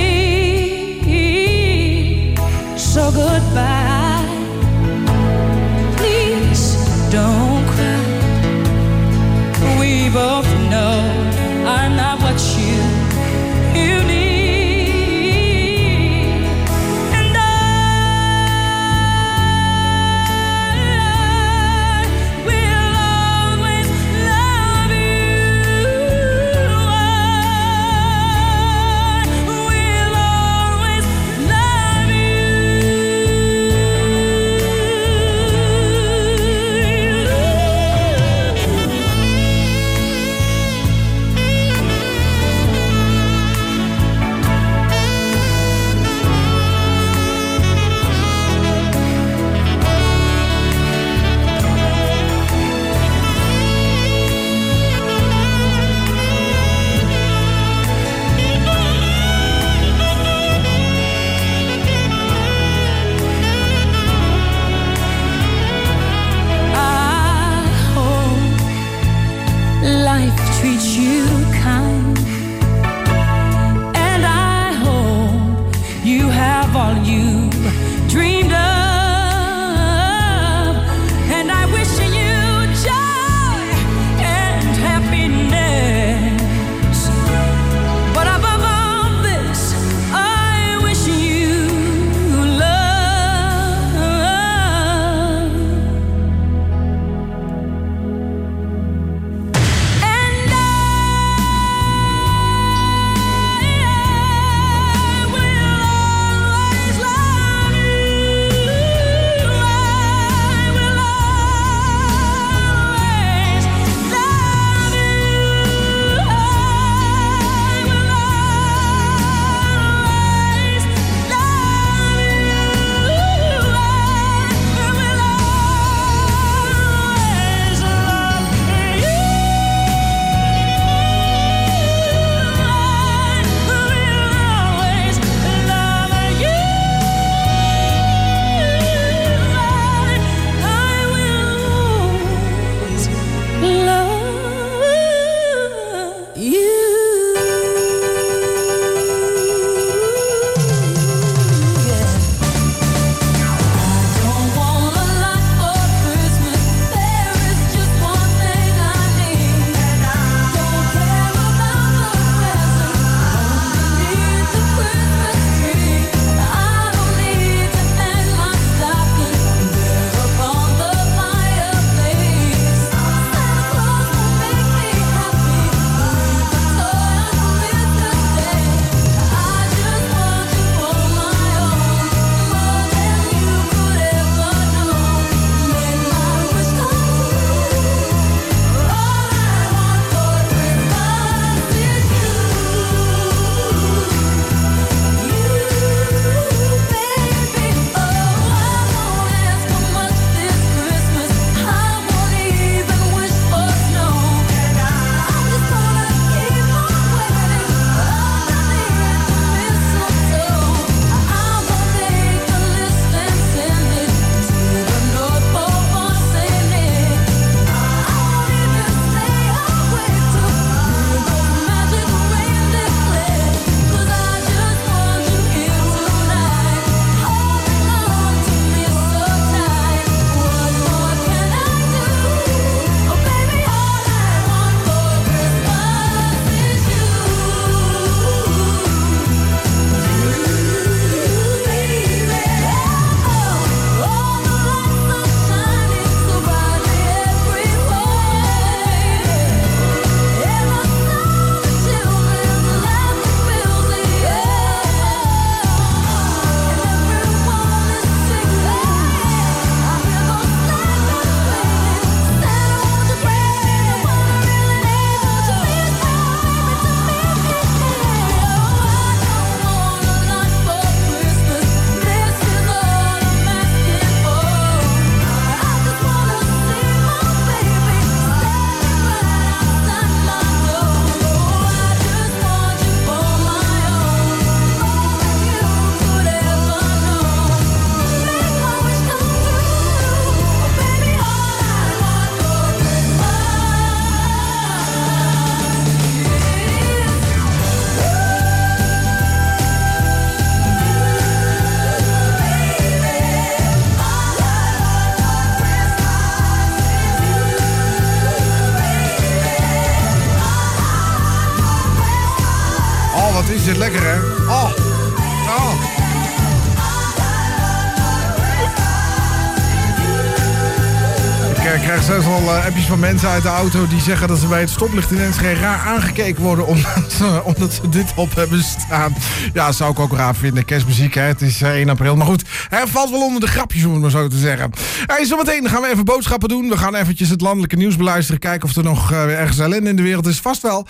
[323.04, 325.80] Eh, mensen uit de auto die zeggen dat ze bij het stoplicht in Enschede raar
[325.86, 329.14] aangekeken worden omdat, ze- omdat dit op hebben staan.
[329.52, 330.64] Ja, zou ik ook raar vinden.
[330.64, 331.22] Kerstmuziek, hè.
[331.22, 332.16] Het is eh, 1 april.
[332.16, 334.70] Maar goed, hij valt wel onder de grapjes, om het maar zo te zeggen.
[335.06, 336.68] Hey, zometeen gaan we even boodschappen doen.
[336.68, 338.40] We gaan eventjes het landelijke nieuws beluisteren.
[338.40, 340.38] Kijken of er nog eh, ergens ellende in de wereld is.
[340.38, 340.86] Vast wel.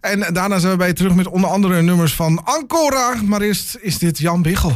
[0.00, 3.14] En daarna zijn we bij je terug met onder andere nummers van Ancora.
[3.24, 4.72] Maar eerst is dit Jan Biggel.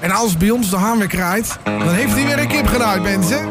[0.00, 3.02] En als bij ons de haan weer kraait, dan heeft hij weer een kip genaaid,
[3.02, 3.47] mensen.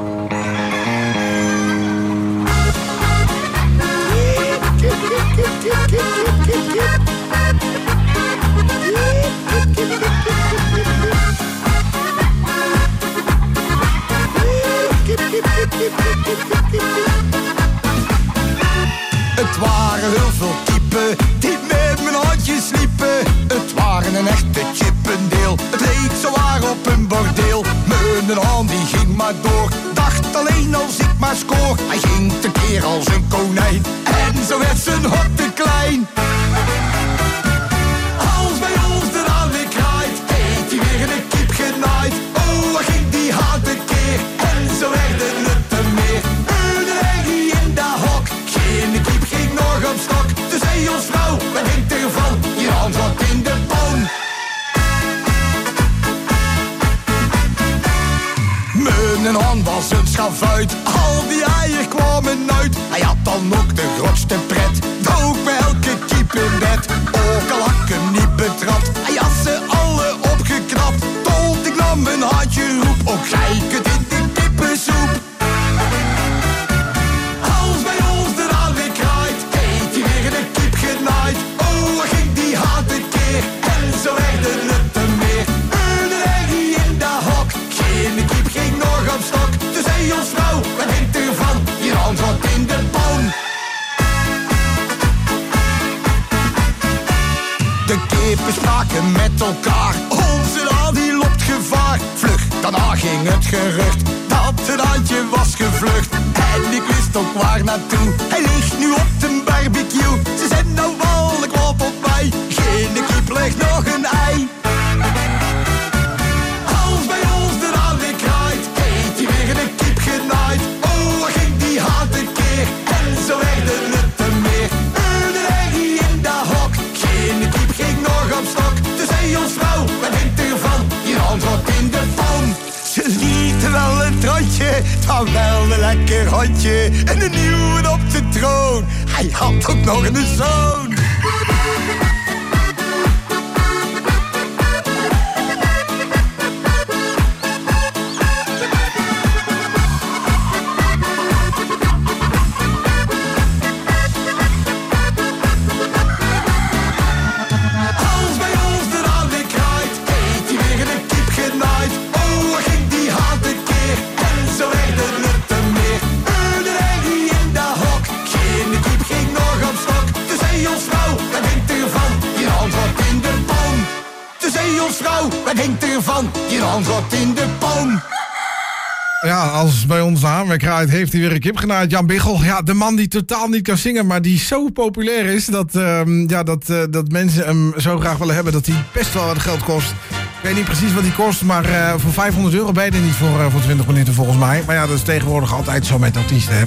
[180.86, 181.92] Heeft hij weer een kip genaaid.
[181.92, 185.46] Jan Biggel, ja, de man die totaal niet kan zingen, maar die zo populair is
[185.46, 189.14] dat, ehm, ja, dat, eh, dat mensen hem zo graag willen hebben dat hij best
[189.14, 189.92] wel wat geld kost.
[190.12, 193.14] Ik weet niet precies wat die kost, maar eh, voor 500 euro ben je niet
[193.14, 194.64] voor, eh, voor 20 minuten volgens mij.
[194.66, 196.56] Maar ja, dat is tegenwoordig altijd zo met artiesten.
[196.58, 196.66] Hè.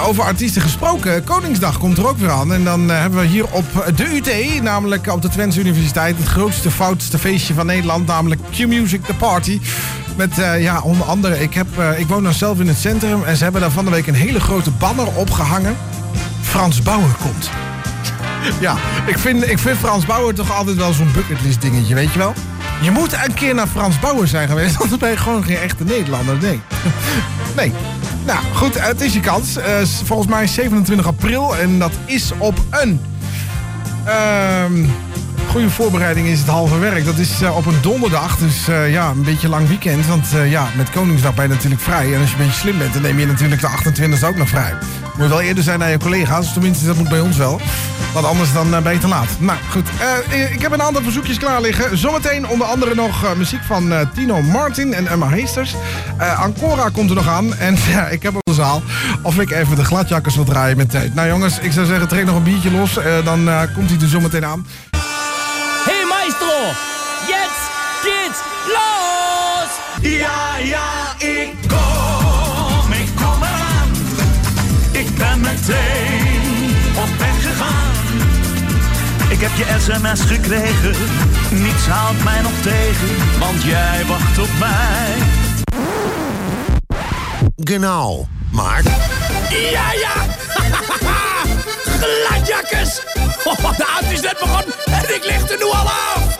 [0.00, 2.52] Over artiesten gesproken, Koningsdag komt er ook weer aan.
[2.52, 6.70] En dan hebben we hier op de UT, namelijk op de Twentse Universiteit, het grootste,
[6.70, 9.60] foutste feestje van Nederland, namelijk Q-Music The Party.
[10.18, 13.24] Met eh, ja, onder andere, ik, heb, eh, ik woon nou zelf in het centrum
[13.24, 15.76] en ze hebben daar van de week een hele grote banner opgehangen.
[16.40, 17.50] Frans Bauer komt.
[18.60, 22.18] Ja, ik vind, ik vind Frans Bauer toch altijd wel zo'n bucketlist dingetje, weet je
[22.18, 22.32] wel?
[22.80, 25.84] Je moet een keer naar Frans Bauer zijn geweest, anders ben je gewoon geen echte
[25.84, 26.36] Nederlander.
[26.40, 26.60] Nee.
[27.56, 27.72] Nee.
[28.26, 29.56] Nou, goed, het is je kans.
[29.56, 33.00] Eh, volgens mij 27 april en dat is op een...
[34.04, 34.84] ehm,
[35.48, 37.04] goede voorbereiding is het halve werk.
[37.04, 40.06] Dat is eh, op een donderdag, dus eh, ja, een beetje lang weekend.
[40.06, 42.14] Want eh, ja, met Koningsdag ben je natuurlijk vrij.
[42.14, 44.48] En als je een beetje slim bent, dan neem je natuurlijk de 28e ook nog
[44.48, 44.74] vrij.
[45.16, 47.60] Moet wel eerder zijn naar je collega's, tenminste dat moet bij ons wel.
[48.12, 49.28] Want anders dan ben je te laat.
[49.38, 49.88] Nou goed,
[50.52, 51.98] ik heb een aantal verzoekjes klaar liggen.
[51.98, 55.74] Zometeen onder andere nog muziek van Tino Martin en Emma Heesters.
[56.36, 57.54] Ancora komt er nog aan.
[57.54, 58.82] En ja, ik heb op de zaal
[59.22, 61.14] of ik even de gladjakkers wil draaien met tijd.
[61.14, 62.98] Nou jongens, ik zou zeggen, trek nog een biertje los.
[63.24, 64.66] Dan komt hij er zometeen aan.
[70.00, 73.90] Ja, ja, ik kom, ik kom eraan.
[75.40, 77.96] meteen op weg gegaan.
[79.28, 80.94] Ik heb je sms gekregen,
[81.50, 85.14] niets haalt mij nog tegen, want jij wacht op mij.
[87.56, 88.84] Genau, Mark.
[89.50, 90.26] Ja, ja!
[92.00, 93.00] Gladjakkers!
[93.44, 96.36] Oh, de avond is net begonnen en ik lig er nu al af!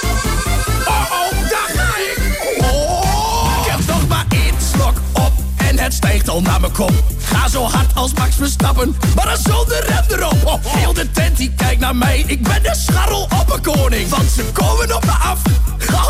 [5.81, 6.93] het stijgt al naar mijn kop.
[7.23, 10.45] Ga zo hard als Max Verstappen, maar dan zonder rem erop.
[10.45, 14.09] Oh, heel de tent die kijkt naar mij, ik ben de scharrel op een koning.
[14.09, 15.41] Want ze komen op me af,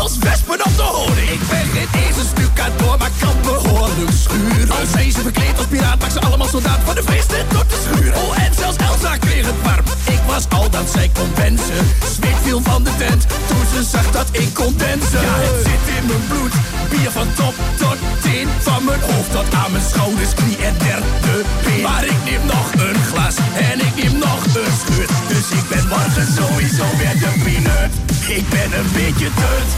[0.00, 1.28] als wespen op de honing.
[1.30, 4.70] Ik ben geen ezelsstucadoor, maar kan behoorlijk schuren.
[4.80, 8.12] Als deze verkleed als piraat, maakt ze allemaal soldaat van de feesten tot de schuur.
[8.14, 9.84] Oh, en zelfs Elsa kreeg het warm.
[10.04, 11.86] Ik was al dat zij kon wensen.
[12.14, 15.20] Zweet viel van de tent, toen ze zag dat ik kon dansen.
[15.20, 16.54] Ja, het zit in mijn bloed,
[16.90, 18.48] bier van top tot teen.
[18.60, 21.82] Van mijn hoofd tot aan mijn schouders, knie en derde been.
[21.82, 23.36] Maar ik neem nog een glas
[23.70, 25.10] en ik neem nog een schut.
[25.28, 27.92] Dus ik ben morgen sowieso weer de peanut.
[28.38, 29.70] Ik ben een beetje tut,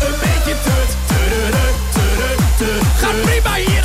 [0.00, 0.96] Een beetje tut.
[2.98, 3.84] Gaat prima hier.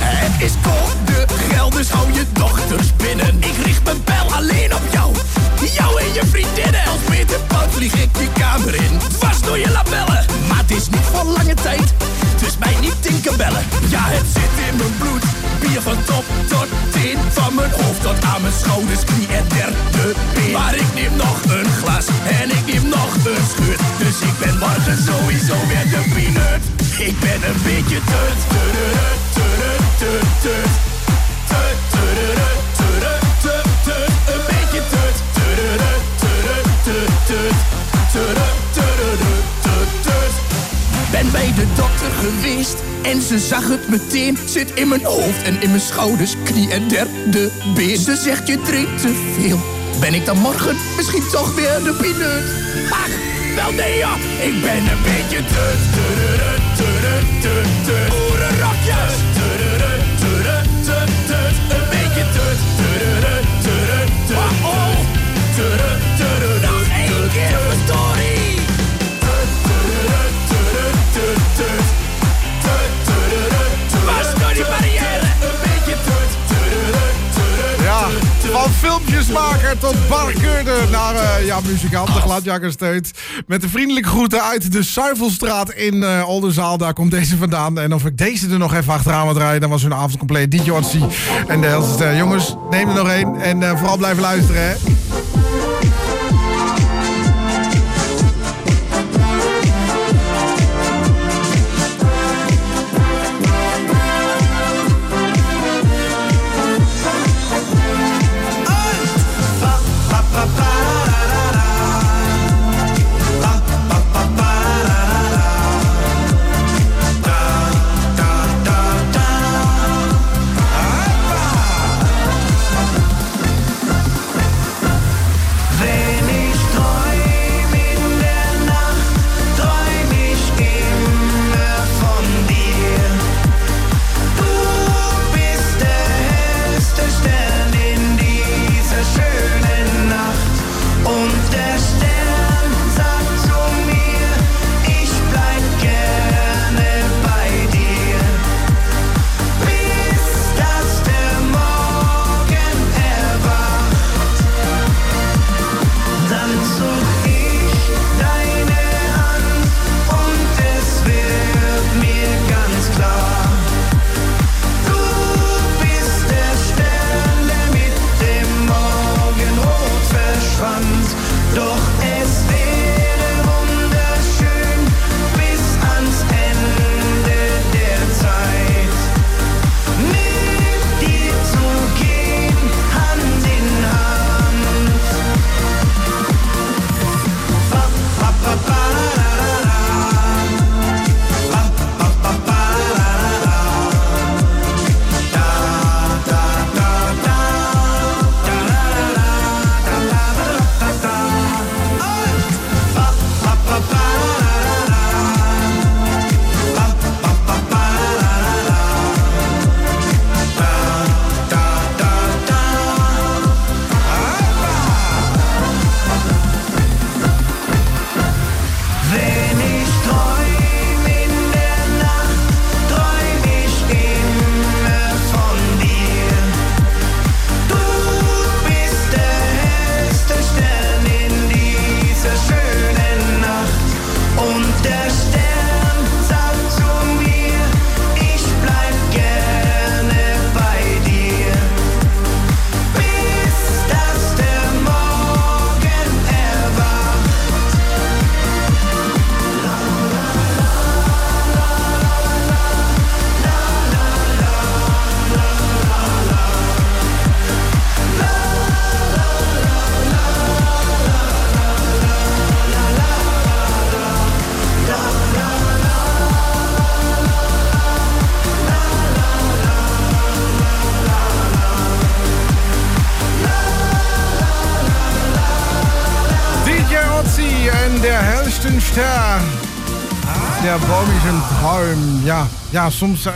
[0.00, 3.36] Het is code geld, dus hou je dochters binnen.
[3.42, 5.14] Ik richt mijn pijl alleen op jou.
[5.74, 6.84] Jou en je vriendinnen.
[6.84, 8.98] Als Peter Pout vlieg ik je kamer in.
[9.18, 10.26] Dwars door je labellen.
[10.48, 11.94] Maar het is niet voor lange tijd.
[12.40, 13.64] Dus mij niet tinkerbellen.
[13.88, 15.37] Ja, het zit in mijn bloed.
[15.82, 17.18] Van top tot teen.
[17.28, 20.52] Van mijn hoofd tot aan mijn schouders, knie en derde been.
[20.52, 22.06] Maar ik neem nog een glas
[22.40, 23.80] en ik neem nog een schut.
[23.98, 26.62] Dus ik ben morgen sowieso weer de peanut.
[27.08, 28.76] Ik ben een beetje tut, tut.
[29.34, 30.88] Tut, tut, tut,
[41.32, 44.38] Ben bij de dokter geweest en ze zag het meteen.
[44.44, 47.96] Zit in mijn hoofd en in mijn schouders, knie en derde been.
[47.96, 49.60] Ze zegt je drinkt te veel.
[50.00, 52.44] Ben ik dan morgen misschien toch weer de peanut?
[52.90, 53.08] Ach,
[53.54, 58.08] wel nee ja, ik ben een beetje tut, tut, tut, tut, tut.
[58.08, 59.27] Boerenrokjes.
[78.88, 83.10] Filmpjesmaker tot barkeurder naar eh, ja, muzikant, de gladjakkersteut.
[83.46, 86.78] Met de vriendelijke groeten uit de Zuivelstraat in eh Oldenzaal.
[86.78, 87.78] Daar komt deze vandaan.
[87.78, 90.50] En of ik deze er nog even achteraan moet draaien, dan was hun avond compleet.
[90.50, 90.70] DJ
[91.46, 93.36] en de jongens, neem er nog één.
[93.36, 94.74] En eh, vooral blijven luisteren, hè.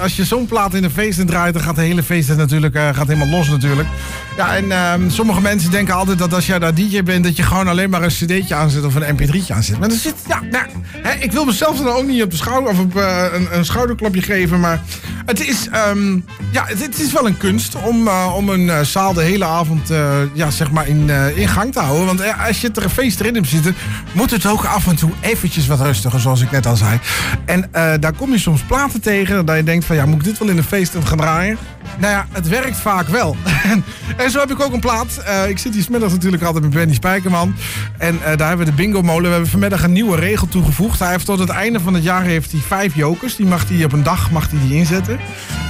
[0.03, 2.89] Als je zo'n plaat in een feest draait, dan gaat de hele feest natuurlijk eh,
[2.93, 3.89] gaat helemaal los natuurlijk.
[4.37, 7.43] Ja, en ehm, sommige mensen denken altijd dat als jij daar DJ bent, dat je
[7.43, 9.79] gewoon alleen maar een cd'tje aanzet of een mp3'tje aanzet.
[9.79, 12.79] Maar zit, ja, nou, hè, ik wil mezelf dan ook niet op de schouder of
[12.79, 14.83] op eh, een, een schouderklapje geven, maar
[15.27, 16.19] het is, ehm,
[16.53, 19.91] ja, het, is wel een kunst om, eh, om een eh, zaal de hele avond
[19.91, 22.07] eh, ja, zeg maar in, in gang te houden.
[22.07, 23.75] Want als je er een hebt zitten,
[24.13, 26.99] moet het ook af en toe eventjes wat rustiger, zoals ik net al zei.
[27.45, 30.39] En daar kom je soms platen tegen dat je denkt van ja, moet ik dit
[30.39, 31.59] wel in een feest gaan draaien?
[31.99, 33.37] Nou ja, het werkt vaak wel.
[34.17, 35.23] en zo heb ik ook een plaat.
[35.49, 37.55] Ik zit hier smiddags natuurlijk altijd met Benny Spijkerman.
[37.99, 39.23] En daar hebben we de bingo molen.
[39.23, 40.99] We hebben vanmiddag een nieuwe regel toegevoegd.
[40.99, 43.37] Hij heeft tot het einde van het jaar heeft hij vijf jokers.
[43.37, 45.21] Die mag hij op een dag mag hij die inzetten.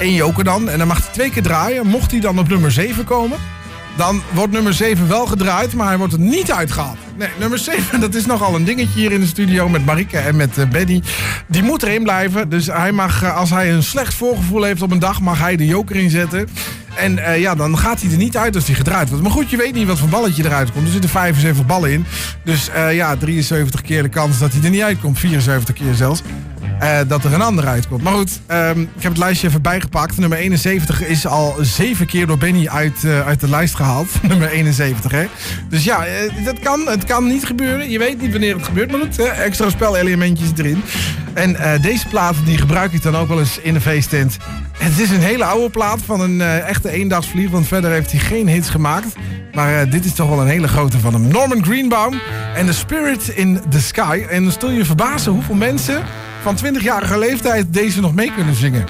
[0.02, 0.68] Eén joker dan.
[0.68, 1.86] En dan mag hij twee keer draaien.
[1.86, 3.38] Mocht hij dan op nummer 7 komen,
[3.96, 6.96] dan wordt nummer 7 wel gedraaid, maar hij wordt er niet uitgehaald.
[7.16, 10.36] Nee, nummer 7, dat is nogal een dingetje hier in de studio met Marike en
[10.36, 11.02] met eh, Benny.
[11.46, 12.48] Die moet erin blijven.
[12.48, 15.56] Dus hij mag, eh, als hij een slecht voorgevoel heeft op een dag, mag hij
[15.56, 16.48] de joker inzetten.
[16.96, 19.22] En eh, ja, dan gaat hij er niet uit als hij gedraaid wordt.
[19.22, 20.86] Maar goed, je weet niet wat voor balletje eruit komt.
[20.86, 22.04] Er zitten 75 ballen in.
[22.44, 25.18] Dus ja, 73 keer de kans dat hij er niet uitkomt.
[25.18, 26.22] 74 keer zelfs.
[26.82, 28.02] Eh, dat er een ander uitkomt.
[28.02, 30.18] Maar goed, ehm, ik heb het lijstje even bijgepakt.
[30.18, 34.08] Nummer 71 is al zeven keer door Benny uit, eh, uit de lijst gehaald.
[34.28, 35.26] Nummer 71, hè.
[35.68, 36.86] Dus ja, eh, dat kan.
[36.86, 37.90] Het kan niet gebeuren.
[37.90, 38.90] Je weet niet wanneer het gebeurt.
[38.90, 40.82] Maar goed, extra spelelementjes erin.
[41.34, 44.36] En deze plaat die gebruik ik dan ook wel eens in de feesttent.
[44.78, 47.50] Het is een hele oude plaat van een echte eendagsvlieg.
[47.50, 49.16] Want verder heeft hij geen hits gemaakt.
[49.54, 51.28] Maar dit is toch wel een hele grote van hem.
[51.28, 52.20] Norman Greenbaum
[52.54, 54.24] en The Spirit in the Sky.
[54.30, 56.02] En dan stel je verbazen hoeveel mensen
[56.42, 58.86] van 20-jarige leeftijd deze nog mee kunnen zingen.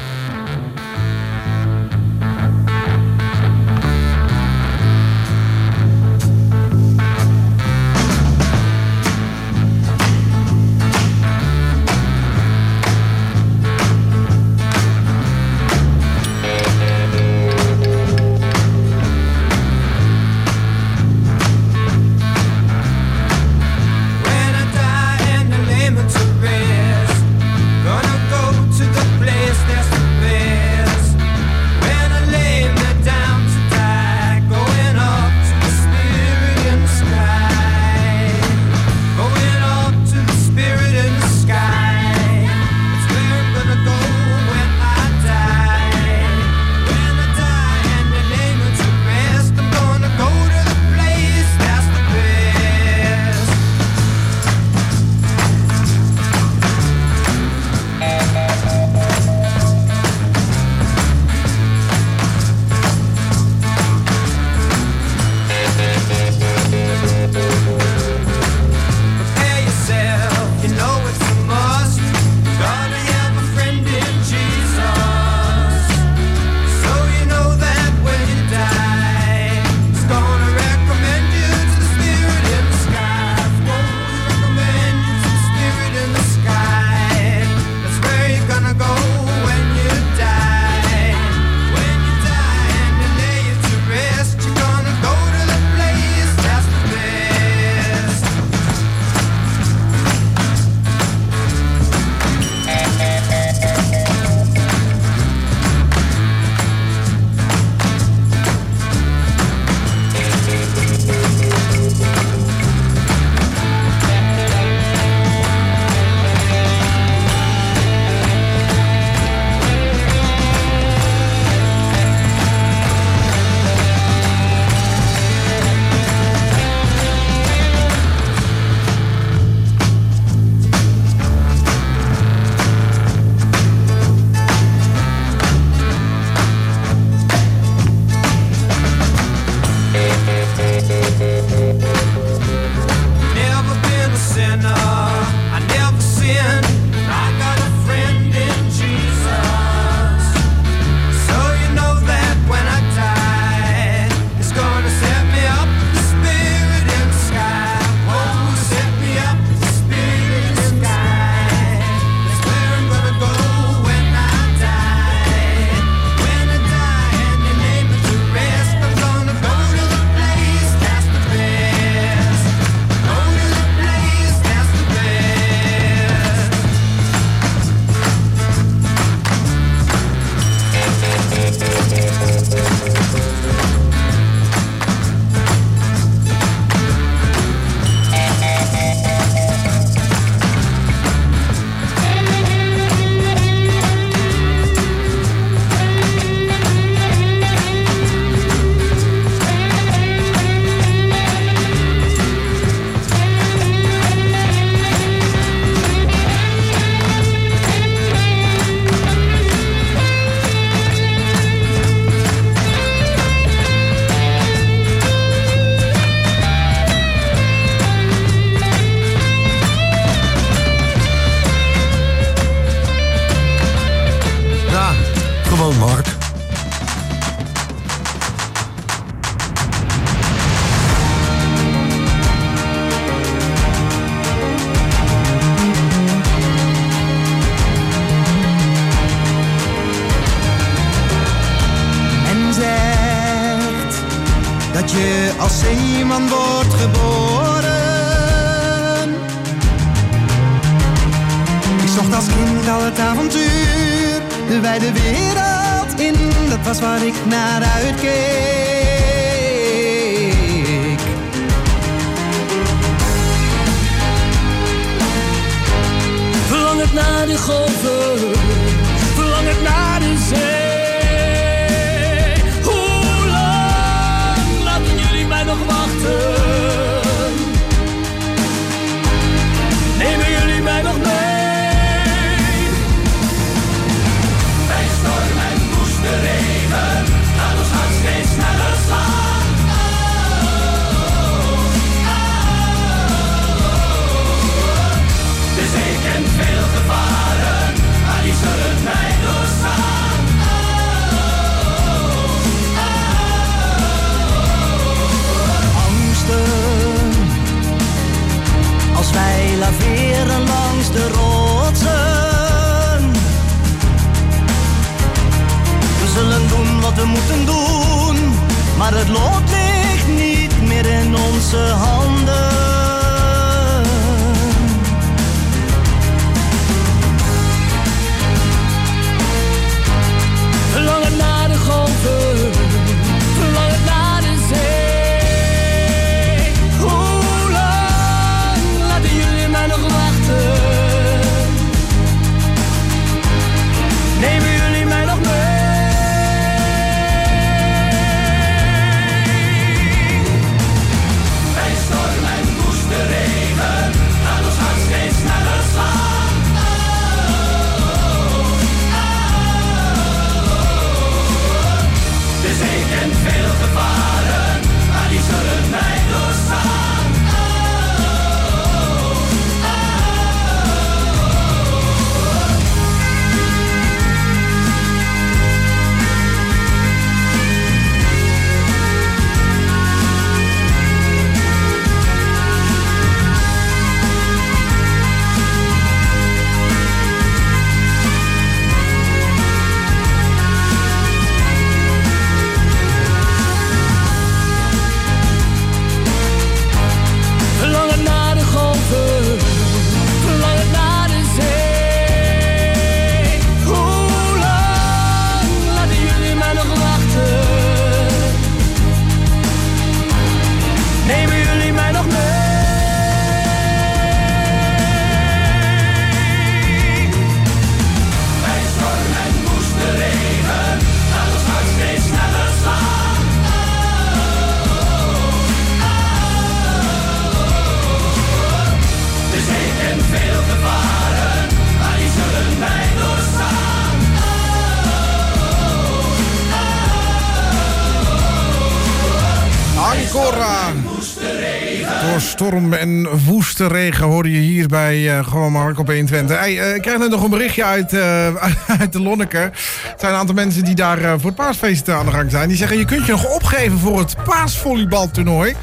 [442.53, 446.39] Storm en woeste regen hoorde je hier bij eh, gewoon Mark op 120.
[446.39, 448.27] Hey, eh, ik krijg net nog een berichtje uit, eh,
[448.81, 449.39] uit de Lonneke.
[449.39, 449.53] Er
[449.97, 452.49] zijn een aantal mensen die daar voor het paasfeest aan de gang zijn.
[452.49, 455.55] Die zeggen je kunt je nog opgeven voor het paasvolleybaltoernooi.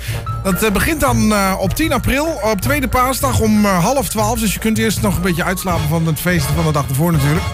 [0.43, 4.39] Dat begint dan op 10 april, op tweede paasdag om half 12.
[4.39, 7.11] Dus je kunt eerst nog een beetje uitslapen van het feest van de dag ervoor
[7.11, 7.45] natuurlijk.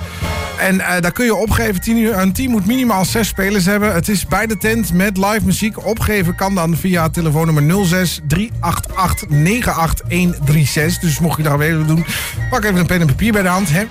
[0.59, 1.81] En eh, daar kun je opgeven.
[1.81, 3.93] Tien uur- Een team moet minimaal zes spelers hebben.
[3.93, 5.85] Het is bij de tent met live muziek.
[5.85, 10.99] Opgeven kan dan via telefoonnummer 06 388 98136.
[11.01, 12.05] Dus mocht je daar willen doen,
[12.49, 13.69] pak even een pen en papier bij de hand.
[13.71, 13.81] Hè?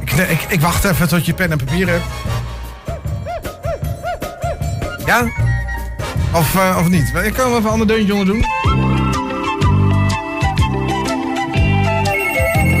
[0.00, 2.04] Ik, ik, ik wacht even tot je pen en papier hebt.
[5.06, 5.24] Ja?
[6.34, 7.12] Of, eh, of niet?
[7.24, 8.44] Ik kan wel even een ander deuntje onder doen.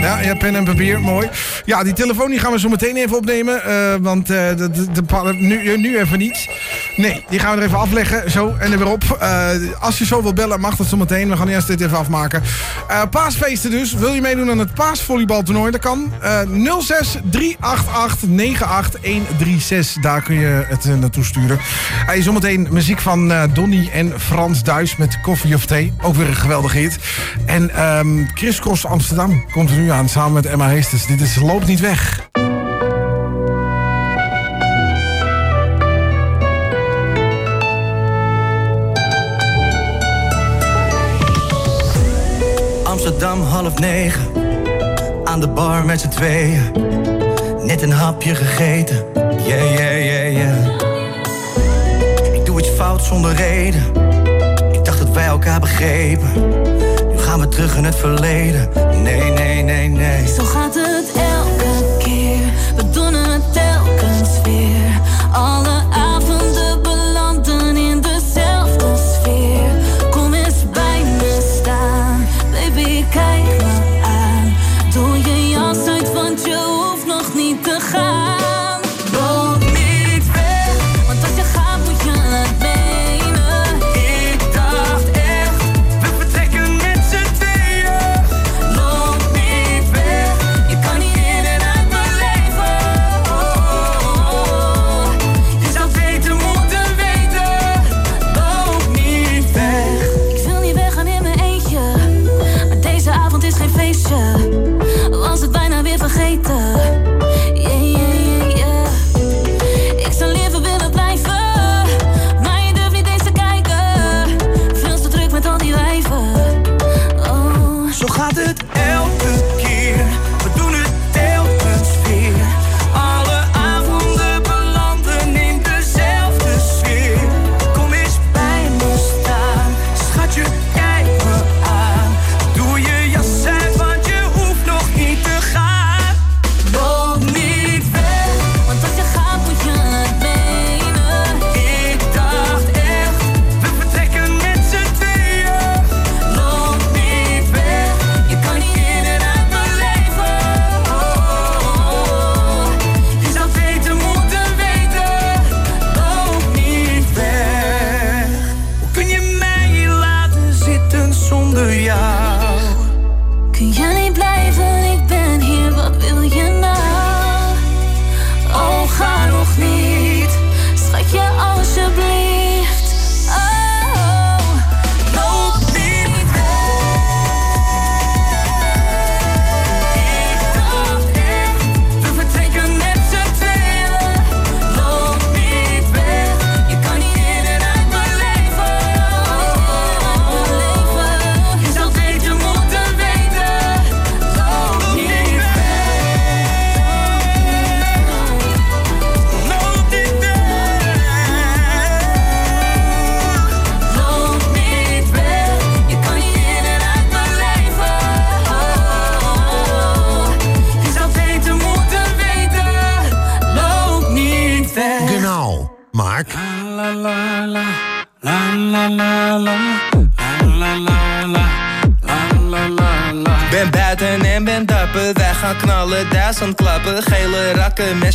[0.02, 1.28] Ja, pen en papier, mooi.
[1.64, 3.64] Ja, die telefoon die gaan we zo meteen even opnemen.
[3.64, 6.48] eh, want eh, de, de, de- nu, nu even niet.
[6.96, 8.30] Nee, die gaan we er even afleggen.
[8.30, 9.16] Zo, en er weer op.
[9.20, 9.48] Eh,
[9.80, 11.28] als je zo wil bellen, mag dat zo meteen.
[11.28, 12.42] We gaan eerst dit even afmaken.
[12.88, 13.94] Eh, paasfeesten dus.
[13.94, 15.70] Wil je meedoen aan het paasvolleybaltoernooi?
[15.70, 16.12] Dat kan.
[16.20, 16.40] Eh
[16.80, 20.02] 06 388 98136.
[20.02, 21.58] Daar kun je het eh, naartoe sturen.
[22.06, 25.92] Hey, zometeen muziek van Donny en Frans Duis met Koffie of Thee.
[26.02, 26.98] Ook weer een geweldige hit.
[27.46, 31.06] En ehm Chris Cross Amsterdam komt er nu aan samen met Emma Heesters.
[31.06, 32.30] Dit is Loopt niet weg.
[43.04, 44.22] Amsterdam half negen.
[45.24, 46.72] Aan de bar met z'n tweeën.
[47.62, 49.04] Net een hapje gegeten.
[49.14, 50.74] Yeah, yeah, yeah, yeah.
[52.34, 53.82] Ik doe iets fout zonder reden.
[54.72, 56.30] Ik dacht dat wij elkaar begrepen.
[57.10, 58.68] Nu gaan we terug in het verleden.
[59.02, 60.26] Nee, nee, nee, nee.
[60.26, 62.52] Zo gaat het elke keer.
[62.76, 65.00] We doen het telkens weer.
[65.32, 65.71] Alle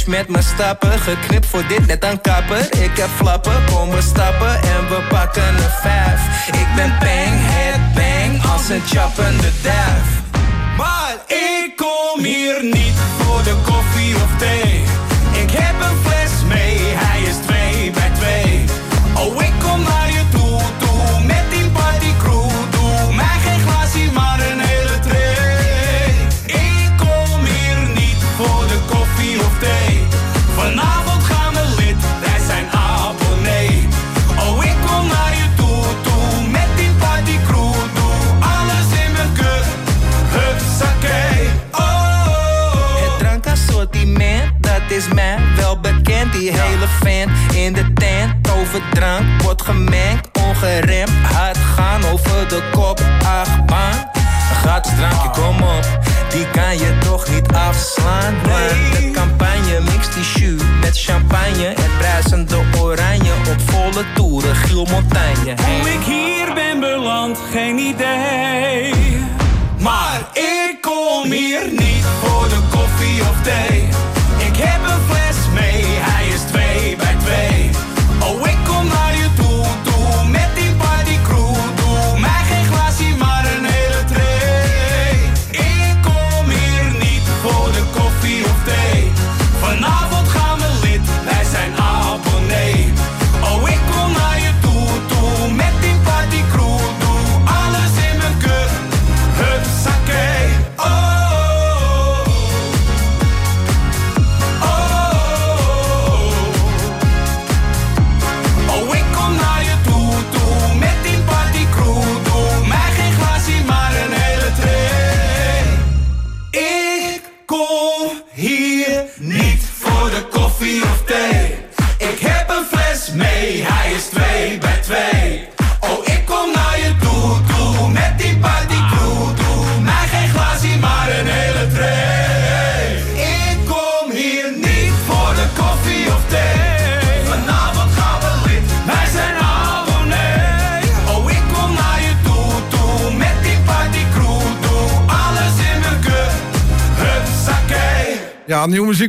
[0.07, 0.99] met mijn stappen.
[0.99, 2.81] Geknipt voor dit net aan kapper.
[2.83, 3.56] Ik heb flappen.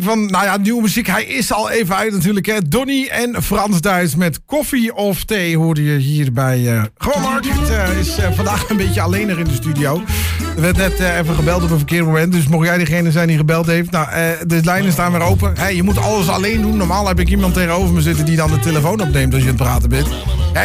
[0.08, 0.26] Van.
[0.26, 1.06] Nou ja, nieuwe muziek.
[1.06, 2.46] Hij is al even uit natuurlijk.
[2.46, 2.68] Hè.
[2.68, 6.76] Donny en Frans Duits met koffie of thee hoorde je hier bij.
[6.76, 10.02] eh Gewoon Market eh, is eh, vandaag een beetje alleen er in de studio.
[10.56, 12.32] Er werd net even gebeld op een verkeerd moment.
[12.32, 13.90] Dus mocht jij degene zijn die gebeld heeft.
[13.90, 14.08] Nou,
[14.46, 15.74] de lijnen staan weer open.
[15.74, 16.76] Je moet alles alleen doen.
[16.76, 19.54] Normaal heb ik iemand tegenover me zitten die dan de telefoon opneemt als je aan
[19.54, 20.08] het praten bent.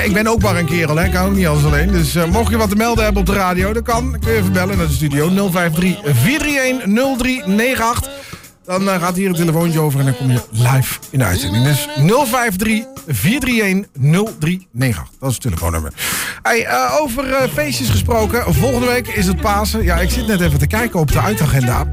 [0.05, 1.05] Ik ben ook maar een kerel, hè.
[1.05, 1.91] Ik kan ook niet alles alleen.
[1.91, 4.17] Dus mocht je wat te melden hebben op de radio, dan kan.
[4.19, 8.22] Kun je even bellen naar de studio 053 431 0398.
[8.65, 11.64] Dan eh, gaat hier een telefoontje over en dan kom je live in de uitzending.
[11.64, 15.03] Dus 053 431 0398.
[15.19, 15.94] Dat is het telefoonnummer.
[16.41, 18.53] Eh, over eh, feestjes gesproken.
[18.53, 19.84] Volgende week is het Pasen.
[19.84, 21.88] Ja, ik zit net even te kijken op de uitagenda.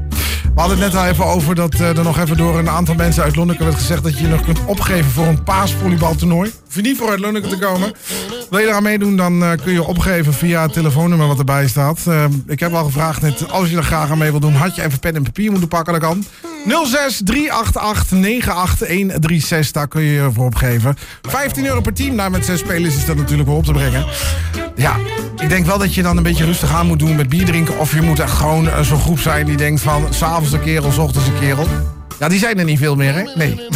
[0.53, 3.23] We hadden het net al even over dat er nog even door een aantal mensen
[3.23, 6.51] uit Lonneke werd gezegd dat je je nog kunt opgeven voor een paasvolleybaltoernooi.
[6.63, 7.93] Hoef je niet voor uit Lonneke te komen.
[8.49, 11.99] Wil je eraan meedoen, dan kun je opgeven via het telefoonnummer wat erbij staat.
[12.47, 14.83] Ik heb al gevraagd, net, als je er graag aan mee wil doen, had je
[14.83, 15.93] even pen en papier moeten pakken.
[15.93, 16.23] Dat kan.
[16.65, 20.97] 06 388 98136, daar kun je je voor opgeven.
[21.21, 24.05] 15 euro per team, nou met zes spelers is dat natuurlijk wel op te brengen.
[24.75, 24.95] Ja,
[25.37, 27.79] ik denk wel dat je dan een beetje rustig aan moet doen met bier drinken.
[27.79, 30.05] Of je moet echt gewoon eh, zo'n groep zijn die denkt van...
[30.09, 31.67] s'avonds een kerel, s ochtends een kerel.
[32.19, 33.23] Ja, die zijn er niet veel meer, hè?
[33.35, 33.67] Nee.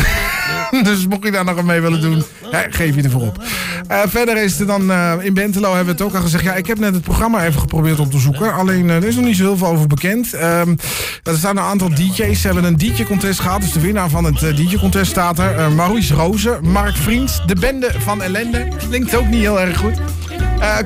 [0.83, 2.23] dus mocht je daar nog aan mee willen doen,
[2.69, 3.43] geef je ervoor op.
[3.87, 6.43] Eh, verder is er dan eh, in Bentelo hebben we het ook al gezegd.
[6.43, 8.53] Ja, ik heb net het programma even geprobeerd op te zoeken.
[8.53, 10.33] Alleen eh, er is nog niet zo heel veel over bekend.
[10.33, 10.75] Ehm,
[11.23, 12.41] er staan een aantal DJ's.
[12.41, 13.61] Ze hebben een DJ-contest gehad.
[13.61, 15.71] Dus de winnaar van het DJ-contest staat er.
[15.71, 18.67] Maurice Rozen, Mark Vriends, de bende van ellende.
[18.87, 19.99] Klinkt ook niet heel erg goed.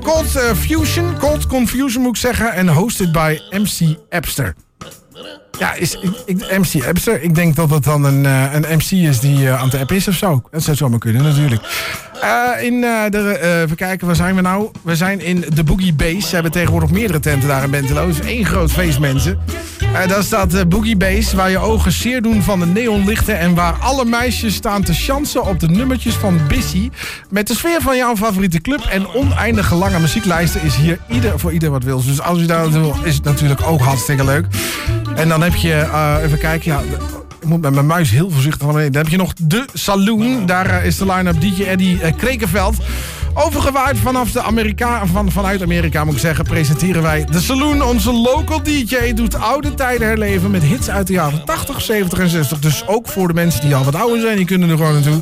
[0.03, 2.53] Cold Fusion, Cold Confusion moet ik zeggen.
[2.53, 4.68] En hosted by MC Epster.
[5.59, 7.21] Ja, is, ik, MC Epster.
[7.21, 9.91] Ik denk dat het dan een, eh, een MC is die eh, aan de app
[9.91, 10.41] is of zo.
[10.51, 11.61] Dat zou zomaar kunnen, natuurlijk.
[12.21, 14.69] Eh, in eh, even kijken, waar zijn we nou?
[14.81, 16.27] We zijn in de Boogie Base.
[16.27, 18.07] Ze hebben tegenwoordig meerdere tenten daar in Bentelo.
[18.07, 19.39] Is één groot feest, mensen.
[20.07, 23.39] Daar staat Boogie Base, waar je ogen zeer doen van de neonlichten...
[23.39, 26.89] en waar alle meisjes staan te chansen op de nummertjes van Bissy.
[27.29, 30.61] Met de sfeer van jouw favoriete club en oneindige lange muzieklijsten...
[30.63, 32.03] is hier ieder voor ieder wat wil.
[32.03, 34.45] Dus als u daar naartoe wil, is het natuurlijk ook hartstikke leuk.
[35.15, 36.81] En dan heb je, even kijken, ja...
[37.41, 38.91] Ik moet met mijn muis heel voorzichtig naar beneden.
[38.91, 40.45] Dan heb je nog de Saloon.
[40.45, 42.75] Daar eh, is de line-up DJ Eddie eh, Krekenveld.
[43.33, 47.81] Overgewaaid vanaf de Amerika, van, vanuit Amerika moet ik zeggen, presenteren wij de Saloon.
[47.83, 52.29] Onze local DJ doet oude tijden herleven met hits uit de jaren 80, 70 en
[52.29, 52.59] 60.
[52.59, 55.21] Dus ook voor de mensen die al wat ouder zijn, die kunnen er gewoon naartoe.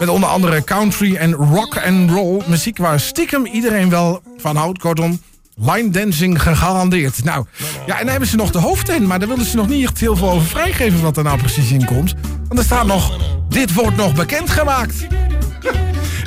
[0.00, 4.78] Met onder andere country en rock and roll muziek waar stiekem iedereen wel van houdt.
[4.78, 5.20] Kortom,
[5.56, 7.24] Line dancing gegarandeerd.
[7.24, 7.46] Nou,
[7.86, 10.00] ja, en dan hebben ze nog de hoofdtent, maar daar willen ze nog niet echt
[10.00, 12.14] heel veel over vrijgeven wat er nou precies in komt.
[12.48, 13.18] Want er staat nog,
[13.48, 15.06] dit wordt nog bekendgemaakt.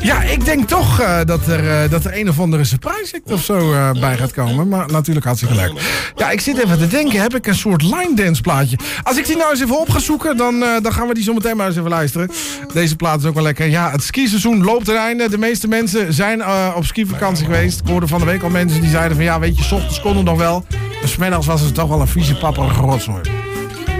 [0.07, 3.31] Ja, ik denk toch eh, dat, er, eh, dat er een of andere surprise act
[3.31, 4.67] of zo eh, bij gaat komen.
[4.67, 5.71] Maar natuurlijk hartstikke leuk.
[6.15, 8.77] Ja, ik zit even te denken, heb ik een soort line dance plaatje?
[9.03, 11.33] Als ik die nou eens even op ga zoeken, dan, dan gaan we die zo
[11.33, 12.31] meteen maar eens even luisteren.
[12.73, 13.67] Deze plaat is ook wel lekker.
[13.67, 15.29] Ja, het skiseizoen loopt ten einde.
[15.29, 17.79] De meeste mensen zijn op skivakantie geweest.
[17.79, 20.01] Ik hoorde van de week al mensen die zeiden van ja, weet je, s ochtends
[20.01, 20.65] kon het nog wel.
[20.99, 23.46] Maar 's middags was het toch wel een vieze papperige rotzooi.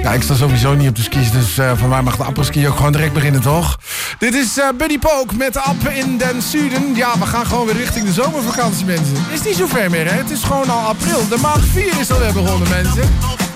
[0.07, 2.67] Ja, ik sta sowieso niet op de skis, dus eh van mij mag de apres-ski
[2.67, 3.79] ook gewoon direct beginnen, toch?
[4.17, 6.95] Dit is eh, Buddy Poke met App in den Zuiden.
[6.95, 9.15] Ja, we gaan gewoon weer richting de zomervakantie, mensen.
[9.31, 10.17] Is niet zo ver meer, hè?
[10.17, 11.27] Het is gewoon al april.
[11.27, 13.46] De maand 4 is alweer begonnen, mensen.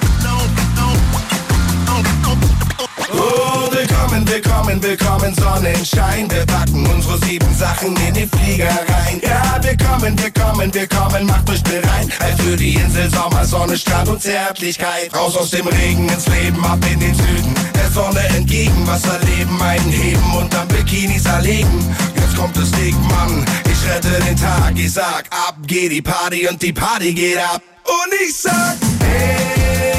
[3.14, 6.30] Oh, willkommen, willkommen, willkommen, Sonnenschein.
[6.32, 9.22] Wir packen unsere sieben Sachen in den Flieger rein.
[9.22, 12.10] Ja, willkommen, willkommen, willkommen, macht euch bereit.
[12.38, 15.14] Für die Insel Sommer, Sonne, Strand und Zärtlichkeit.
[15.16, 17.54] Raus aus dem Regen ins Leben, ab in den Süden.
[17.76, 21.96] Der Sonne entgegen, Wasser leben, einen heben und dann Bikinis erlegen.
[22.16, 24.74] Jetzt kommt das Ding, Mann, ich rette den Tag.
[24.76, 27.62] Ich sag, ab geht die Party und die Party geht ab.
[27.84, 29.91] Und ich sag, hey,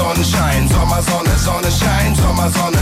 [0.00, 2.79] Sonnenschein, Sommersonne, Sonne, Sonnenschein, Sommersonne.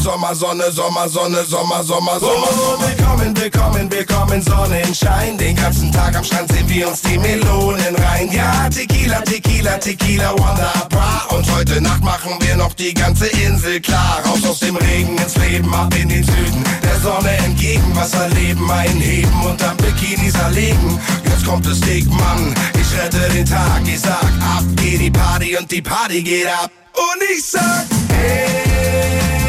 [0.00, 2.48] Sonnenschein, Sommer, Sonne, Sommer, Sommer, Sommer, Sommer.
[2.52, 5.36] Oh, willkommen, willkommen, willkommen, Sonnenschein.
[5.36, 8.30] Den ganzen Tag am Strand sehen wir uns die Melonen rein.
[8.32, 11.26] Ja, Tequila, Tequila, Tequila, Wonderbar.
[11.30, 14.22] Und heute Nacht machen wir noch die ganze Insel klar.
[14.24, 16.64] Raus aus dem Regen ins Leben, ab in den Süden.
[16.82, 20.98] Der Sonne entgegen, Wasser leben, einheben und dann Bikinis erlegen.
[21.24, 22.54] Jetzt kommt es dick, Mann.
[22.80, 26.70] Ich rette den Tag, ich sag, ab geht die Party und die Party geht ab.
[26.94, 29.39] Und ich sag, hey,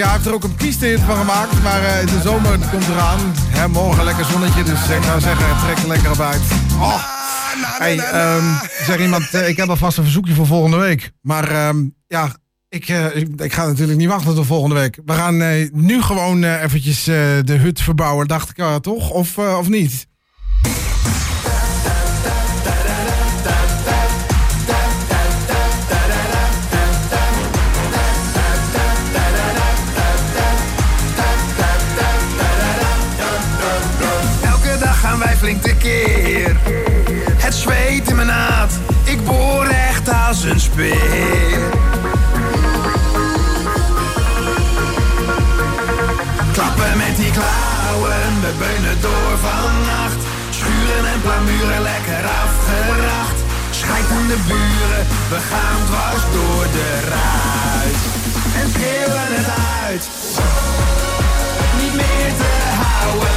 [0.00, 1.62] hij heeft er ook een piste van gemaakt.
[1.62, 3.20] Maar eh, de zomer komt eraan.
[3.34, 6.42] Hè, morgen lekker zonnetje, dus ik zou zeggen, trek er lekker op uit.
[6.80, 7.12] Oh.
[7.78, 8.44] Hey, ehm,
[8.86, 11.12] zeg iemand, eh, ik heb alvast een verzoekje voor volgende week.
[11.20, 12.36] Maar ehm, ja,
[12.68, 15.00] ik, eh, ik, ik ga natuurlijk niet wachten tot volgende week.
[15.04, 15.36] We gaan
[15.72, 19.10] nu gewoon eventjes de hut verbouwen, dacht ik toch?
[19.10, 20.06] Of, of niet?
[37.36, 38.72] Het zweet in mijn naad,
[39.04, 41.60] ik boor echt als een speer.
[46.52, 50.20] Klappen met die klauwen, we beunen door vannacht.
[50.50, 53.42] Schuren en plamuren lekker afgeracht.
[54.10, 57.96] Aan de buren, we gaan dwars door de ruit.
[58.60, 59.46] En schreeuwen het
[59.86, 60.08] uit,
[61.80, 62.50] niet meer te
[62.82, 63.33] houden.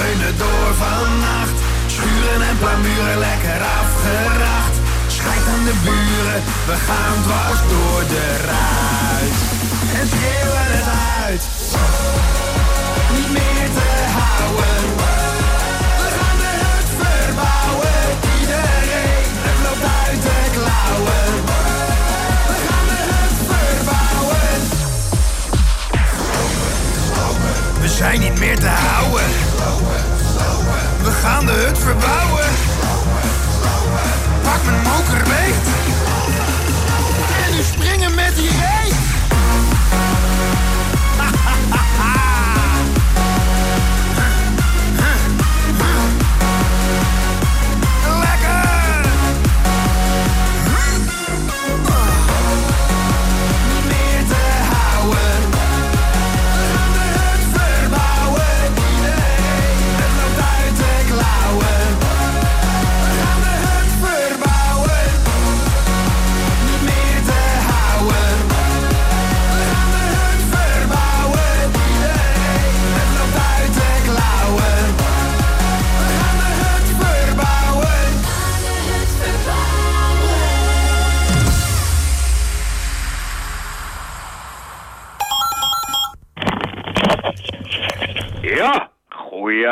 [0.00, 1.58] Beunen door vannacht.
[1.86, 4.76] Schuren en plamuren lekker afgeracht.
[5.06, 9.36] Schijt aan de buren, we gaan dwars door de ruit.
[9.98, 10.88] En schreeuwen het
[11.24, 11.42] uit,
[13.16, 14.78] niet meer te houden.
[16.00, 18.02] We gaan de hut verbouwen,
[18.40, 21.28] iedereen, het loopt uit de klauwen.
[22.50, 24.60] We gaan de hut verbouwen.
[27.80, 29.49] We zijn niet meer te houden.
[31.02, 32.46] We gaan de hut verbouwen.
[34.42, 35.66] Pak mijn moker beet.
[37.44, 39.09] En nu springen met die reet.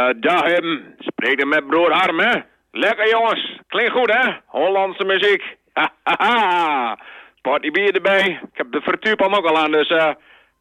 [0.09, 1.49] Goeiedag hem.
[1.49, 2.41] Met broer Harm, hè?
[2.71, 4.33] Lekker jongens, klinkt goed hè?
[4.47, 5.43] Hollandse muziek.
[5.73, 6.99] Hahaha.
[7.43, 8.41] Party bier erbij.
[8.43, 10.11] Ik heb de vertuurpan ook al aan, dus eh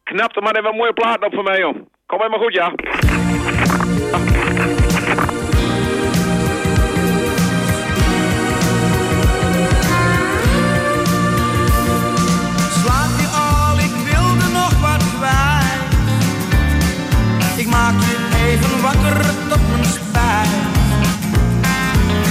[0.02, 1.76] knap er maar even een mooie plaat op voor mij, joh.
[2.06, 2.72] Kom helemaal goed, ja.
[18.88, 20.48] Wakker tot mijn spijt.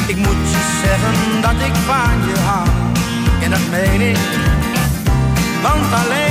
[0.08, 2.68] Ik moet je zeggen dat ik van je hou.
[3.42, 4.18] En dat meen ik,
[5.62, 6.27] want alleen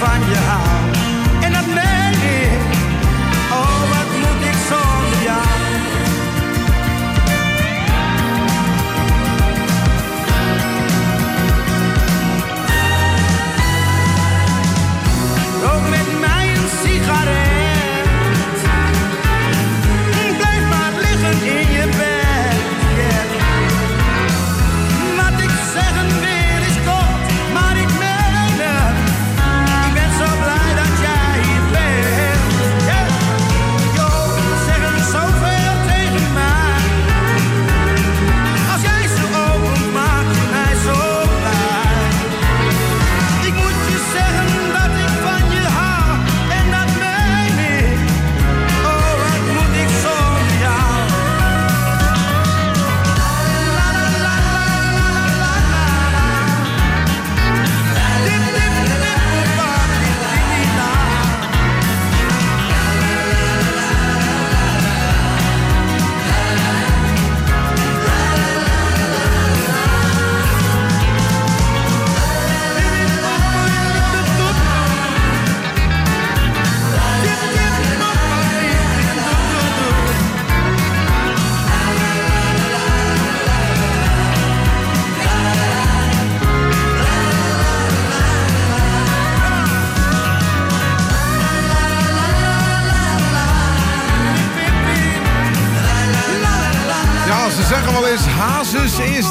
[0.00, 0.39] Стефания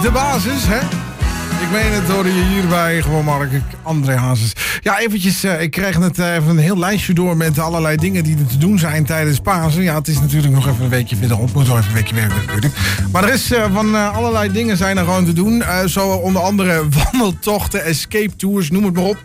[0.02, 0.80] de basis, hè?
[1.64, 3.50] Ik meen het, hoorde je hierbij gewoon Mark,
[3.84, 4.54] André Hazes.
[4.82, 8.24] Ja, eventjes, eh, ik kreeg net eh, even een heel lijstje door met allerlei dingen
[8.24, 9.84] die er te doen zijn tijdens Pasen.
[9.84, 12.36] Ja, het is natuurlijk nog even een weekje verderop, moet nog even een weekje werken
[12.36, 12.74] natuurlijk.
[13.12, 15.64] Maar er is eh, van allerlei dingen zijn er gewoon te doen.
[15.86, 19.18] Zo onder andere wandeltochten, escape tours, noem het maar op.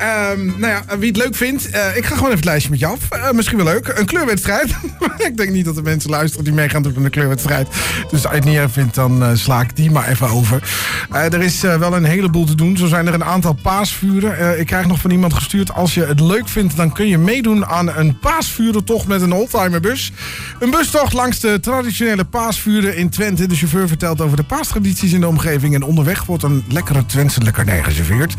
[0.00, 2.78] Ehm, nou ja, wie het leuk vindt, eh, ik ga gewoon even het lijstje met
[2.78, 3.10] je af.
[3.10, 3.92] Eh, misschien wel leuk.
[3.96, 4.74] Een kleurwedstrijd.
[5.28, 7.68] ik denk niet dat er mensen luisteren die mee gaan doen aan de kleurwedstrijd.
[8.10, 10.62] Dus als je het niet erg vindt, dan eh, sla ik die maar even over.
[11.10, 12.76] Er is wel een heleboel te doen.
[12.76, 14.60] Zo zijn er een aantal paasvuren.
[14.60, 15.72] Ik krijg nog van iemand gestuurd.
[15.72, 20.12] Als je het leuk vindt, dan kun je meedoen aan een paasvurentocht met een oldtimerbus.
[20.58, 23.46] Een bustocht langs de traditionele paasvuren in Twente.
[23.46, 25.74] De chauffeur vertelt over de paastradities in de omgeving.
[25.74, 28.34] En onderweg wordt een lekkere Twentse lekkernij geserveerd.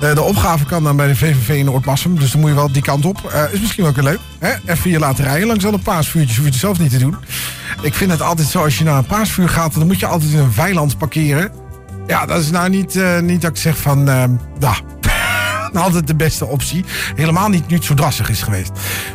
[0.00, 2.18] De opgave kan dan bij de VVV in Noordmassum.
[2.18, 3.24] Dus dan moet je wel die kant op.
[3.24, 4.20] Eh, is misschien wel een keer leuk.
[4.38, 4.72] Hè?
[4.72, 6.36] Even je laten rijden langs alle paasvuurtjes.
[6.36, 7.16] Hoef je het zelf niet te doen.
[7.82, 9.74] Ik vind het altijd zo, als je naar een paasvuur gaat...
[9.74, 11.52] dan moet je altijd in een weiland parkeren.
[12.06, 14.04] Ja, dat is nou niet, eh, niet dat ik zeg van...
[14.04, 14.76] nou,
[15.84, 16.84] altijd de beste optie.
[17.14, 18.70] Helemaal niet nu het zo drassig is geweest.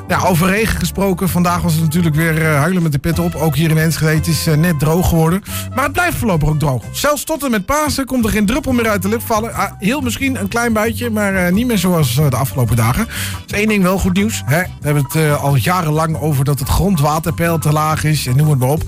[0.07, 1.29] Ja, over regen gesproken.
[1.29, 3.35] Vandaag was het natuurlijk weer eh, huilen met de pit op.
[3.35, 4.15] Ook hier in Enschede.
[4.15, 5.43] Het is eh, net droog geworden.
[5.75, 6.83] Maar het blijft voorlopig ook droog.
[6.91, 9.53] Zelfs tot en met Pasen komt er geen druppel meer uit de lucht vallen.
[9.53, 13.07] Ah, heel misschien een klein buitje, maar eh, niet meer zoals de afgelopen dagen.
[13.45, 14.41] Dus één ding wel goed nieuws.
[14.45, 14.61] Hè?
[14.61, 18.27] We hebben het al jarenlang over dat het grondwaterpeil te laag is.
[18.27, 18.83] En noem het maar op.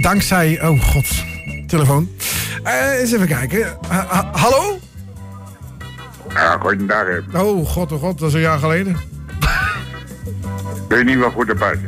[0.00, 0.62] Dankzij...
[0.62, 1.06] Oh god,
[1.66, 2.08] telefoon.
[2.98, 3.78] Eens even kijken.
[3.88, 4.80] Ha- hallo?
[6.34, 7.04] Ja, goedendag.
[7.06, 7.40] hè.
[7.40, 8.96] Oh god, oh god, dat is een jaar geleden.
[10.88, 11.78] Ben je niet wel goed erbij?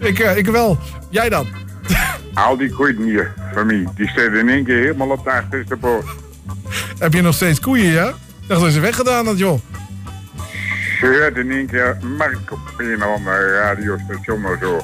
[0.00, 0.78] Ik, eh, ik wel.
[1.10, 1.46] Jij dan?
[2.34, 5.76] Al die koeien hier van mij, die staan in één keer helemaal op de achterste
[5.76, 6.06] poort.
[6.98, 8.08] Heb je nog steeds koeien, ja?
[8.08, 9.60] Ik dacht dat ze weggedaan had, joh.
[11.00, 14.80] Ze in één keer Mark op een of ander radiostation of zo.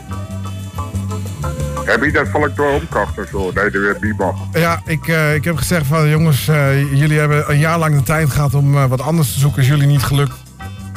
[1.91, 3.53] Heb je dat volk door omkocht of zo?
[3.53, 4.35] Dat je er weer mag.
[4.53, 8.03] Ja, ik, eh, ik heb gezegd van jongens, eh, jullie hebben een jaar lang de
[8.03, 9.63] tijd gehad om eh, wat anders te zoeken.
[9.63, 10.35] Is jullie niet gelukt.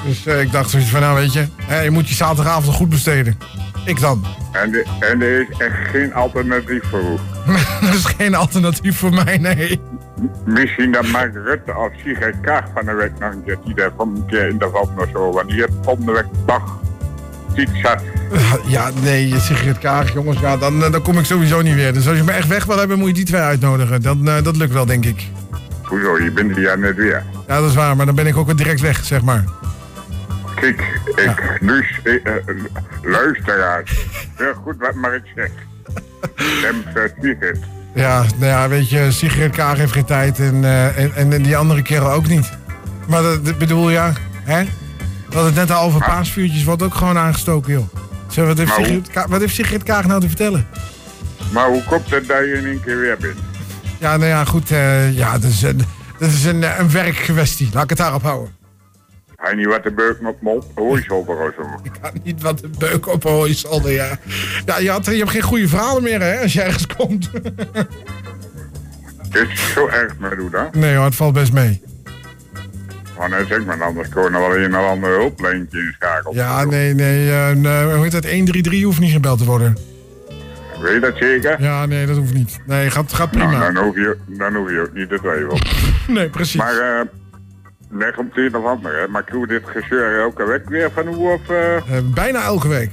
[0.06, 3.38] Dus ik dacht zoiets van, nou weet je, hè, je moet je zaterdagavond goed besteden.
[3.86, 4.26] Ik dan.
[4.52, 7.18] En, de, en er is echt geen alternatief voor u.
[7.82, 9.82] dat is geen alternatief voor mij, nee.
[10.46, 13.92] Misschien dat Mark Rutte of Sigrid Kaag van de week nog een keer, die daar
[13.98, 15.32] van een keer in de valt of zo.
[15.32, 16.82] Want die heeft volgende week dag
[17.82, 18.02] zat.
[18.68, 21.94] Ja, nee, Sigrid Kaag, jongens, ja, dan, eh, dan kom ik sowieso niet weer.
[21.94, 24.02] Dus als je me echt weg wil hebben, moet je die twee uitnodigen.
[24.02, 25.28] Dan, eh, dat lukt wel, denk ik.
[25.84, 27.24] Hoezo, je bent hier net weer.
[27.48, 29.44] Ja, dat is waar, maar dan ben ik ook weer direct weg, zeg maar.
[30.56, 31.40] Kijk, ik,
[32.04, 32.56] eh, eh,
[33.02, 34.06] luisteraars.
[34.36, 34.94] Heel goed wat.
[36.36, 37.58] Stem voor Sigrid.
[37.94, 41.58] Ja, nou ja, weet je, Sigrid Kaag heeft geen tijd en, eh, en, en die
[41.58, 42.52] andere kerel ook niet.
[43.08, 44.14] Maar dat, dat bedoel, ja,
[44.44, 44.64] hè?
[45.34, 47.88] We hadden het net al over paasvuurtjes, wordt ook gewoon aangestoken, joh.
[48.28, 50.68] Zeg, wat, heeft Maar hoe- Sigrid, Ka- wat heeft Sigrid Kaag nou te vertellen?
[51.52, 53.38] Maar hoe komt het dat je in één keer weer bent?
[54.00, 55.82] Ja, nou ja, goed, eh, ja, dat is, een,
[56.20, 57.70] dat is een, een werkkwestie.
[57.74, 58.56] Laat ik het daarop houden.
[59.36, 61.62] Hij niet wat de beuk op hooisolder of zo.
[61.84, 64.18] Ik niet wat de beuk op horizon, ja.
[64.66, 67.30] Ja, je, had, je hebt geen goede verhalen meer, hè, als je ergens komt.
[69.32, 70.68] Is het zo erg met u dan?
[70.74, 71.82] nee hoor, het valt best mee.
[73.18, 76.36] Oh nee, zeg maar, anders kon er wel een of ander hulplijntje inschakelen.
[76.36, 78.24] Ja, nee, nee, nee, hoe heet dat?
[78.32, 79.78] 133 hoeft niet gebeld te worden.
[80.82, 81.62] Weet je dat zeker?
[81.62, 82.60] Ja, nee, dat hoeft niet.
[82.66, 83.52] Nee, gaat, gaat prima.
[83.58, 85.62] Nou, dan hoef, je, dan hoef je ook niet te twijfelen.
[86.18, 86.56] Nee, precies.
[86.56, 87.06] Maar eh,
[87.90, 89.08] leg om het een of ander, hè.
[89.08, 91.50] Maar doe dit gezeur elke week weer van hoe of...
[91.50, 92.92] eh bijna elke week.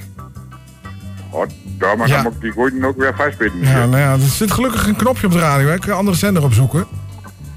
[1.30, 1.46] oh,
[1.78, 2.14] daar maar Ja.
[2.14, 3.60] dan moet ik die gooien ook weer vastbinden.
[3.68, 5.66] Ja, nou ja, er zit gelukkig een knopje op de radio.
[5.68, 5.74] Hè.
[5.74, 6.86] Ik kan een andere zender opzoeken.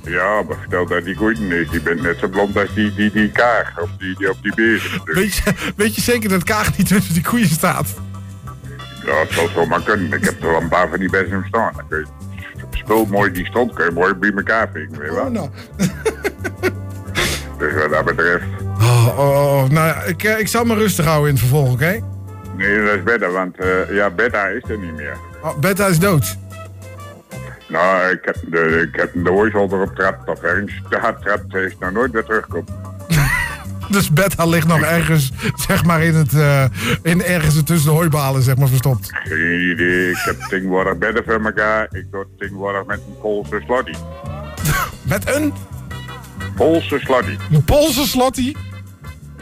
[0.03, 1.69] Ja, maar vertel dat die gooien is.
[1.69, 4.55] Die bent net zo blond als die, die, die kaag op die, die, op die
[4.55, 5.01] bezen.
[5.03, 7.93] Weet je, weet je zeker dat Kaag niet tussen die koeien staat?
[9.05, 10.13] Ja, het zal zomaar kunnen.
[10.13, 11.73] Ik heb er wel een paar van die bessen staan.
[11.75, 15.15] Dan kun je spul mooi die stond, kun je mooi bij elkaar vinden, weet je
[15.15, 15.25] wel.
[15.25, 15.49] Oh, nou.
[17.57, 18.43] Dus wat dat betreft,
[18.79, 19.69] Oh, oh, oh.
[19.69, 21.99] Nou ja, ik, eh, ik zal me rustig houden in het vervolg, oké?
[22.57, 25.17] nee, dat is beter, want eh, ja, Beta is er niet meer.
[25.41, 26.37] Oh, Betta is dood.
[27.67, 29.15] Nou, ik heb de, ik heb
[29.71, 32.81] op trap, of ergens de trap, is nog nooit weer teruggekomen.
[33.89, 35.31] Dus Betta ligt nog ergens,
[35.67, 36.65] zeg maar, in het, eh,
[37.01, 39.09] in ergens tussen de hooibalen, zeg maar, verstopt.
[39.13, 41.87] Geen idee, ik heb tegenwoordig bedden voor elkaar.
[41.91, 43.93] Ik doe tegenwoordig met een Poolse slotty.
[45.13, 45.53] Met een
[46.55, 47.37] Poolse slotty.
[47.51, 48.53] een Poolse slotty?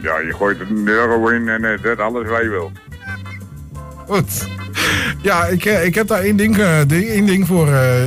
[0.00, 2.72] Ja, je gooit een euro in en eh, dat alles wat je wilt.
[4.06, 4.48] Goed.
[5.22, 7.68] Ja, ik, eh, ik heb daar één ding, eh, ding, één ding voor.
[7.72, 8.02] eh,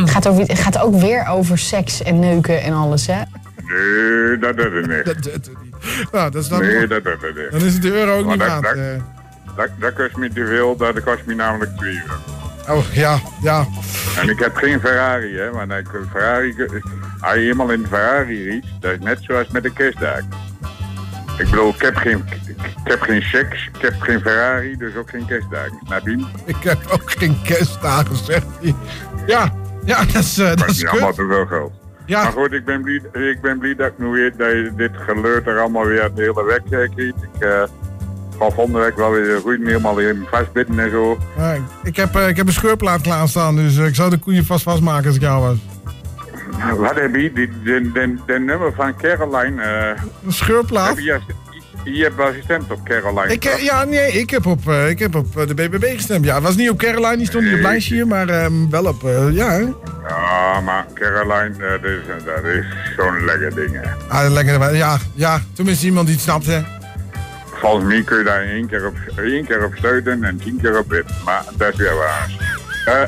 [0.00, 3.22] Het gaat, ook, het gaat ook weer over seks en neuken en alles, hè?
[3.66, 5.04] Nee, dat doet het niet.
[5.14, 5.50] dat, dat,
[6.12, 7.50] nou, dat is dan, Nee, dat doet het niet.
[7.50, 8.76] dan is het de euro ook Maar niet dat- waard.
[8.76, 9.18] dat-.
[9.56, 12.78] Dat, dat kost me te veel, dat kost me namelijk 2 euro.
[12.78, 13.66] Oh, ja, ja.
[14.20, 15.50] En ik heb geen Ferrari, hè.
[15.50, 16.54] Want ik, Ferrari,
[17.20, 20.20] als je eenmaal in een Ferrari riet, dat is net zoals met de kerstdag.
[21.40, 25.10] Ik bedoel, ik heb geen, ik heb geen checks, ik heb geen Ferrari, dus ook
[25.10, 25.78] geen kerstdagen.
[26.04, 26.26] Je?
[26.44, 28.74] Ik heb ook geen kerstdagen, zegt hij.
[29.26, 29.52] Ja,
[29.84, 31.72] ja, dat is, eh, dat Maar is allemaal te veel geld.
[32.06, 32.22] Ja.
[32.22, 33.00] Maar goed, ik ben, blij,
[33.30, 36.22] ik ben blij dat ik nu weet dat je dit geleur er allemaal weer de
[36.22, 36.98] hele eh, krijgt.
[36.98, 37.62] Ik eh
[38.38, 41.18] ga week wel weer goed helemaal in vastbitten en zo.
[41.36, 44.18] Ja, ik- ik, heb, eh, ik heb een scheurplaat klaarstaan, dus eh, ik zou de
[44.18, 45.56] koeien vast vastmaken als ik jou was.
[46.76, 47.32] Wat heb je?
[47.32, 49.62] Die, de, de, de nummer van Caroline.
[50.24, 50.88] Een scheurplaat?
[50.88, 51.20] heb je,
[51.84, 53.32] je hebt wel gestemd op Caroline.
[53.32, 56.24] Ik, eh, ja, nee, ik heb op, eh, ik heb op de BBB gestemd.
[56.24, 58.84] Ja, het was niet op Caroline, die stond niet op lijstje hier, maar ehm, wel
[58.84, 59.02] op,
[59.32, 59.58] ja.
[60.08, 62.64] Ja, maar Caroline, dat is, dat is
[62.96, 63.72] zo'n lekker ding.
[63.72, 63.90] Hè.
[64.08, 66.60] Ah, lekker, ja, ja, tenminste iemand die het snapt, hè.
[67.60, 70.78] Volgens mij kun je daar één keer op, één keer op stuiten en tien keer
[70.78, 71.04] op wit.
[71.24, 72.38] Maar dat is weer waar.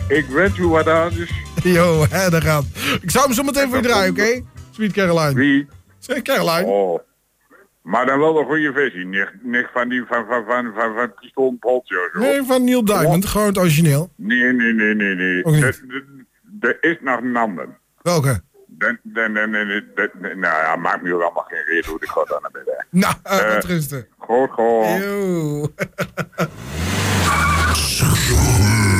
[0.08, 1.30] Ik weet u wat anders.
[1.76, 2.64] Yo, hè, daar gaat.
[3.00, 4.40] Ik zou hem zo meteen voor je draaien, oké?
[4.70, 5.34] Sweet Caroline.
[5.34, 5.68] Wie?
[5.98, 6.66] Zeg Caroline.
[6.66, 7.00] Oh.
[7.82, 9.06] Maar dan wel een goede versie.
[9.06, 10.94] Niet, niet van die van, van, van, van,
[11.60, 12.18] van zo.
[12.18, 14.10] Nee, van Neil Diamond, gewoon het origineel.
[14.16, 15.42] Nee, nee, nee, nee, nee.
[16.60, 17.68] Er- is nog een ander.
[18.02, 18.42] Welke?
[18.66, 22.42] Dan, dan, dan, nou ja, maakt me ook allemaal geen reden hoe ik ga dan
[22.42, 22.86] naar binnen.
[22.90, 24.06] Nou, uh, wat rusten.
[24.18, 25.70] Goed, gewoon.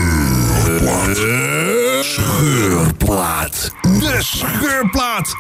[0.81, 2.03] Yo.
[2.03, 3.73] Scheurplaat.
[3.83, 5.35] De scheurplaat.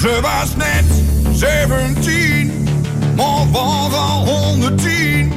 [0.00, 0.84] Ze was net
[1.32, 2.68] 17,
[3.16, 5.32] maar was al 110.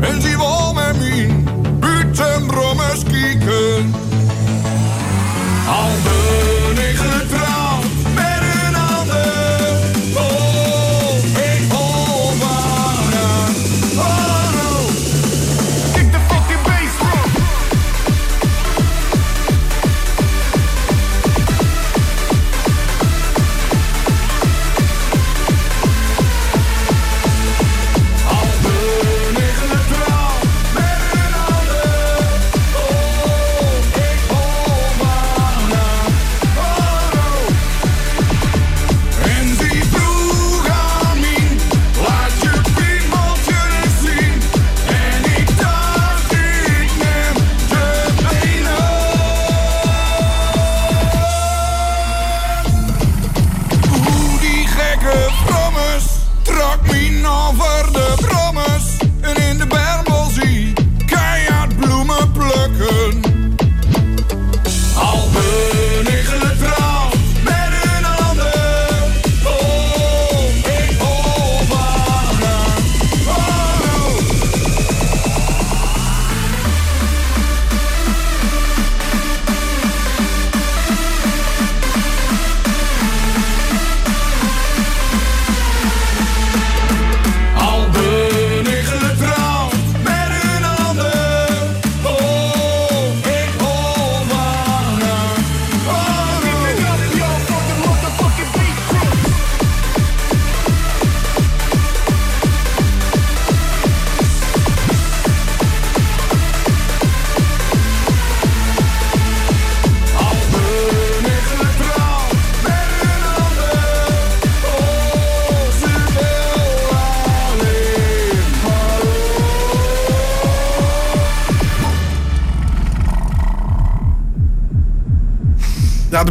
[0.00, 1.44] En ze wou met mij
[1.78, 3.94] buiten brommers kijken.
[5.68, 7.59] Al ben ik getrouwd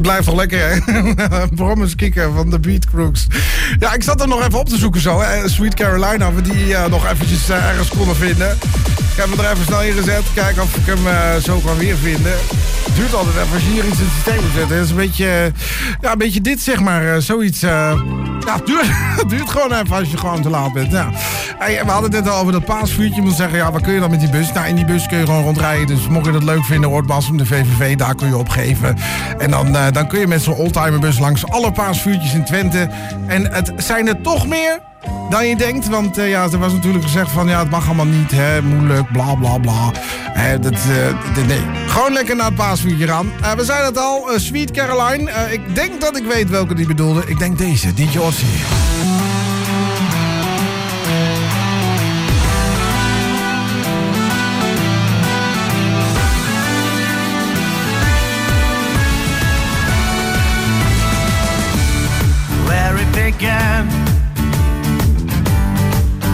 [0.10, 1.48] blijft toch lekker, hè?
[1.56, 3.28] Brommers kicken van de Beat Crooks.
[3.80, 5.22] Ja, ik zat er nog even op te zoeken zo.
[5.22, 5.50] Hè?
[5.50, 8.52] Sweet Carolina, we die eh, nog eventjes eh, ergens konden vinden.
[9.12, 10.24] Ik heb hem er even snel in gezet.
[10.34, 12.32] Kijken of ik hem eh, zo kan weer vinden.
[12.86, 14.76] Het duurt altijd even als je hier iets in het systeem moet zetten.
[14.76, 15.52] Het is een beetje,
[16.02, 17.22] ja, een beetje dit, zeg maar.
[17.22, 17.64] zoiets.
[18.56, 18.90] Het duurt,
[19.32, 20.92] duurt gewoon even als je gewoon te laat bent.
[20.92, 21.10] Ja.
[21.60, 23.16] We hadden het net al over dat paasvuurtje.
[23.16, 24.54] Je moet zeggen, ja, waar kun je dan met die bus?
[24.54, 25.88] Nou, in die bus kun je gewoon rondrijden.
[25.88, 28.98] Dus mocht je dat leuk vinden, Oortmassum, de VVV, daar kun je opgeven.
[29.38, 32.90] En dan, eh, dan kun je met zo'n oldtimerbus langs alle paasvuurtjes in Twente.
[33.28, 34.80] En het zijn er toch meer
[35.30, 35.88] dan je denkt.
[35.88, 39.12] Want eh, ja, er was natuurlijk gezegd van, ja, het mag allemaal niet, hè, moeilijk,
[39.12, 39.92] bla, bla, bla.
[40.62, 43.32] Dat, d- nee, gewoon lekker naar het paasvuurtje gaan.
[43.42, 45.32] Eh, we zeiden het al, eh, Sweet Caroline.
[45.52, 47.24] Ik denk dat ik weet welke die bedoelde.
[47.26, 48.48] Ik denk deze, DJ Ossie.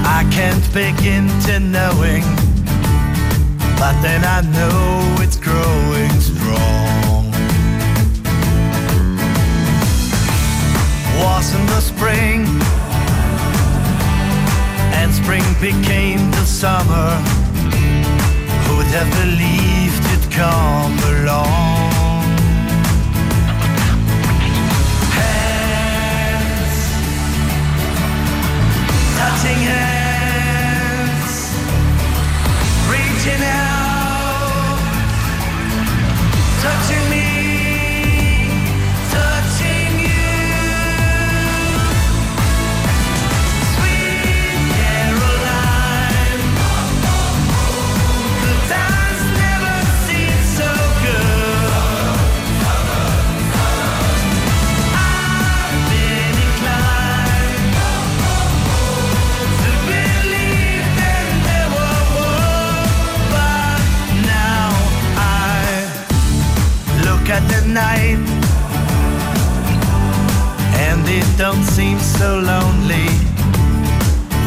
[0.08, 2.24] I can't begin to knowing
[3.78, 7.32] but then I know it's growing strong.
[11.20, 12.46] Was in the spring,
[15.00, 17.10] and spring became the summer.
[18.66, 22.24] Who'd have believed it'd come along?
[25.18, 26.76] Hands,
[29.18, 29.95] touching hands.
[33.26, 33.75] reaching out.
[67.36, 68.20] at night.
[70.88, 73.10] And it don't seem so lonely.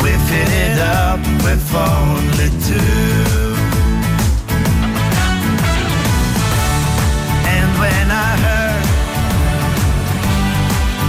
[0.01, 0.25] We're
[0.65, 3.49] it up with only two.
[7.57, 8.87] And when I heard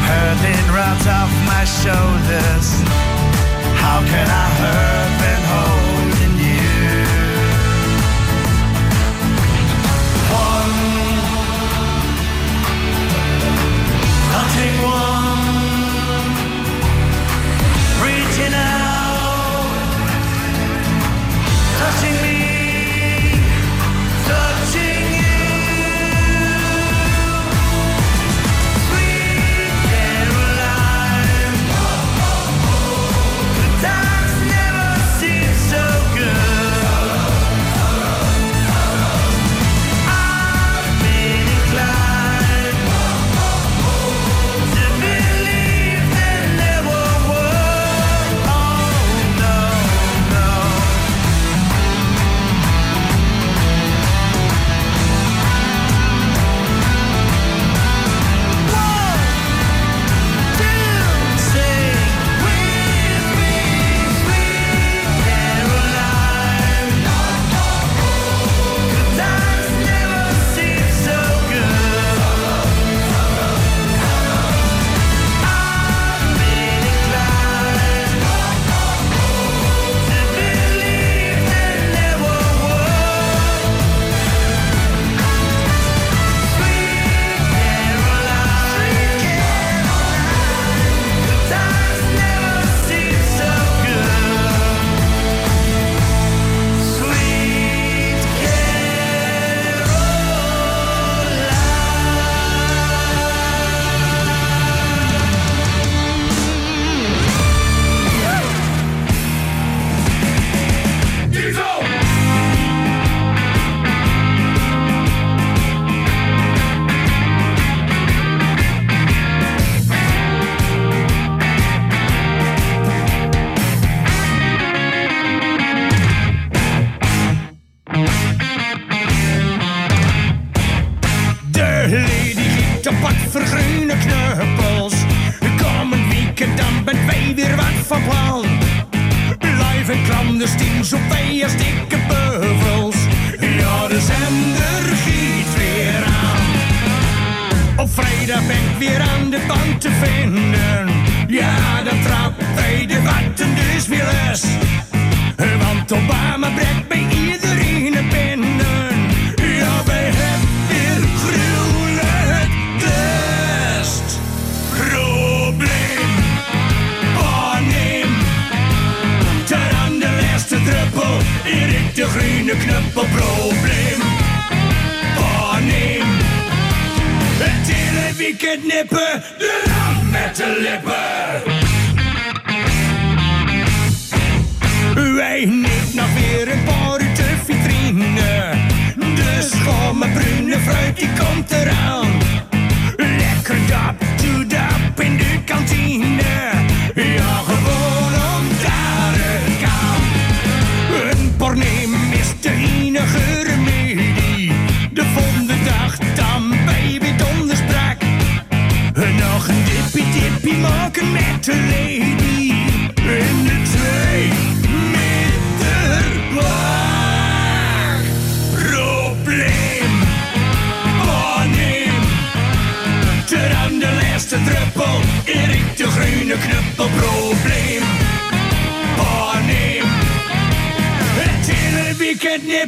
[0.10, 2.68] Heard it right off my shoulders
[3.84, 5.79] How can I hurt and hold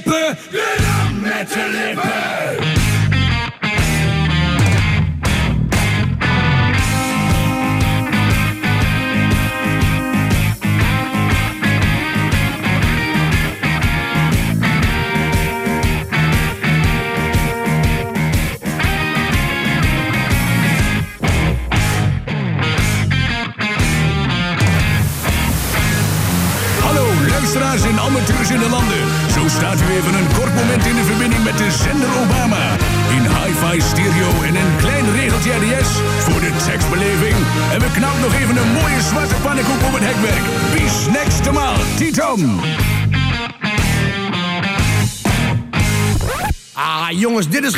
[0.03, 0.37] kippen.
[0.49, 2.40] Gedam met de lippen.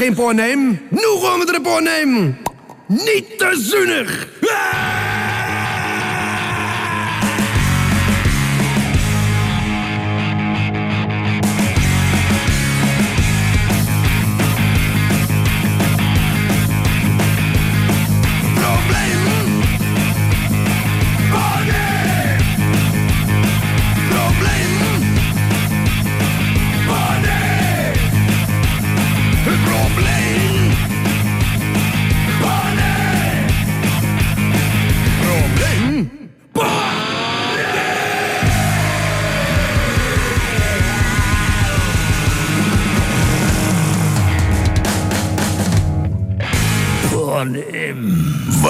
[0.04, 0.88] Geen porneem.
[0.90, 2.38] Nu gewoon met de porneem.
[2.88, 4.28] Niet te zuinig.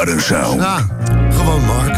[0.04, 0.62] Wat een sound.
[0.62, 0.88] Ja,
[1.32, 1.96] gewoon Mark.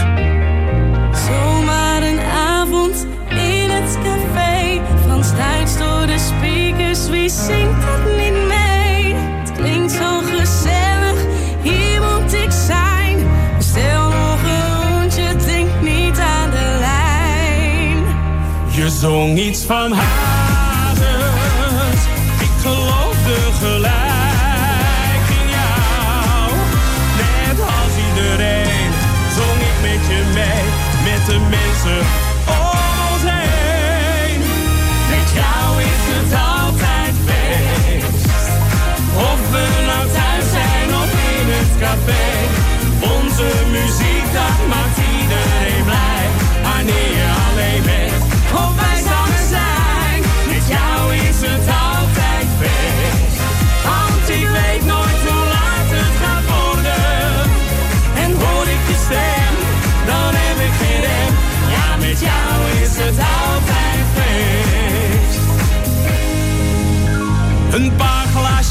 [1.28, 4.82] Zomaar een avond in het café.
[5.06, 9.14] Frans Duits door de speakers, wie zingt dat niet mee?
[9.14, 11.26] Het klinkt zo gezellig,
[11.62, 13.18] hier moet ik zijn.
[13.60, 18.06] Stel nog een rondje, denk niet aan de lijn.
[18.70, 20.25] Je zong iets van hazes.
[31.86, 32.06] Mensen
[32.46, 34.40] om.
[35.10, 38.26] Met jou is het altijd feest.
[39.16, 42.26] Of we nou thuis zijn of in het café.
[43.16, 44.15] Onze muziek,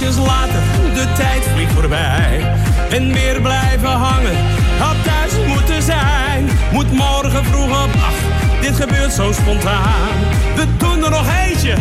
[0.05, 0.63] glaasjes later,
[0.95, 2.55] de tijd vliegt voorbij.
[2.91, 4.37] En weer blijven hangen,
[4.79, 6.49] had thuis moeten zijn.
[6.73, 10.09] Moet morgen vroeg op acht, dit gebeurt zo spontaan.
[10.57, 11.75] We doen er nog eentje,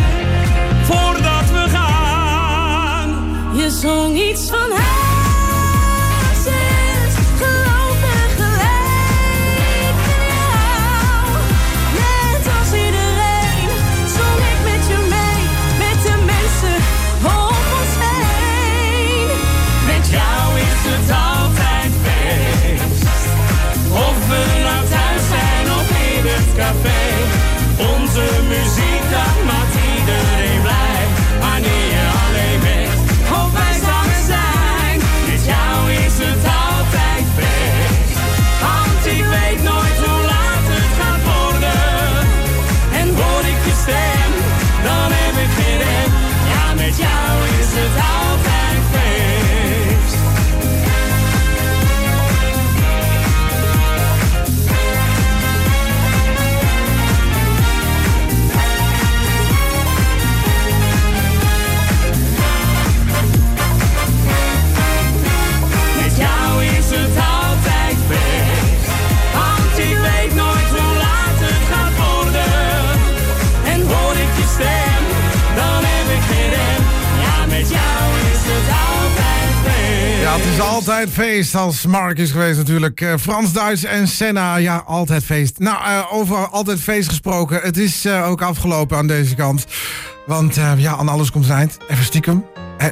[0.82, 3.08] voordat we gaan.
[3.56, 4.93] Je zong iets van hazes,
[28.58, 28.93] muziek,
[81.04, 83.00] altijd feest als Mark is geweest natuurlijk.
[83.00, 85.58] Eh, Frans, Duits en Senna, ja, altijd feest.
[85.58, 87.60] Nou, eh, over altijd feest gesproken.
[87.62, 89.66] Het is eh, ook afgelopen aan deze kant.
[90.26, 91.78] Want ja, aan alles komt een eind.
[91.88, 92.44] Even stiekem.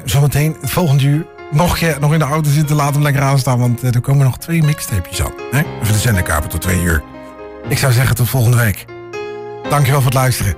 [0.05, 1.27] Zometeen, het volgende uur.
[1.51, 3.59] Mocht je nog in de auto zitten, laat hem lekker aanstaan.
[3.59, 5.33] Want er komen nog twee mixtapejes aan.
[5.51, 5.63] Hè?
[5.83, 7.03] Even de zenderkaper tot twee uur.
[7.69, 8.85] Ik zou zeggen tot volgende week.
[9.69, 10.57] Dankjewel voor het luisteren.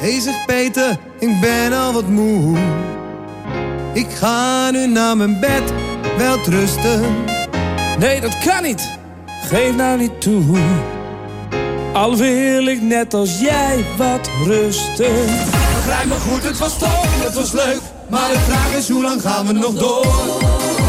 [0.00, 2.58] Hey Peter, ik ben al wat moe.
[3.92, 5.72] Ik ga nu naar mijn bed,
[6.18, 7.24] wel rusten.
[7.98, 8.98] Nee, dat kan niet.
[9.26, 10.58] Geef nou niet toe.
[11.92, 15.26] Al wil ik net als jij wat rusten.
[15.74, 17.80] begrijp me goed, het was tof, het was leuk.
[18.08, 20.06] Maar de vraag is, hoe lang gaan we nog door?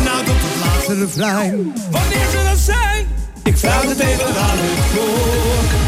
[0.03, 1.73] Nou, tot het laatste refrein.
[1.91, 3.07] Wanneer zal dat zijn?
[3.43, 5.82] Ik vraag het even aan het koor.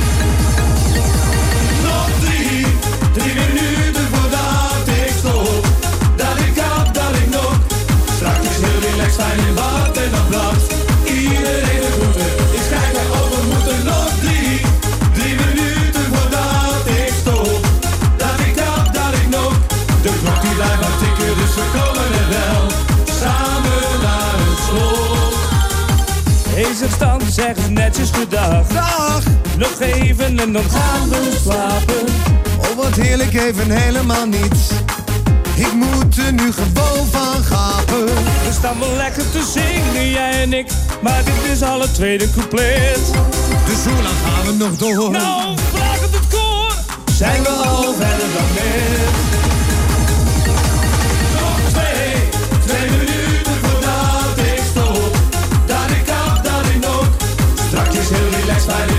[27.36, 28.68] Zeg netjes gedag.
[28.68, 29.24] Dag!
[29.58, 32.06] Nog even en dan gaan we slapen.
[32.58, 34.70] Oh, wat heerlijk, even helemaal niets.
[35.56, 38.06] Ik moet er nu gewoon van gapen.
[38.06, 40.68] We staan wel lekker te zingen, jij en ik.
[41.02, 43.00] Maar dit is al het tweede couplet.
[43.66, 45.12] Dus hoe lang gaan we nog door?
[45.12, 46.74] Nou, vraag het het koor.
[47.14, 49.35] Zijn we al verder dan net?
[58.74, 58.95] Heel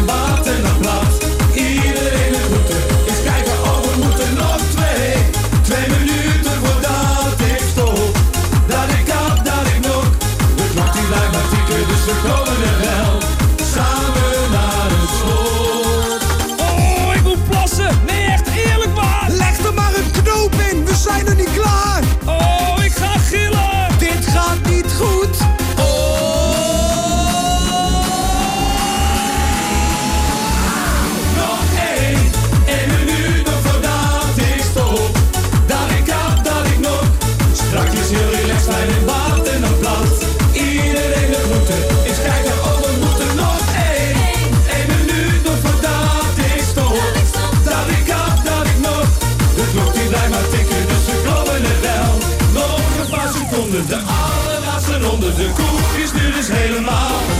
[56.56, 57.35] helemaal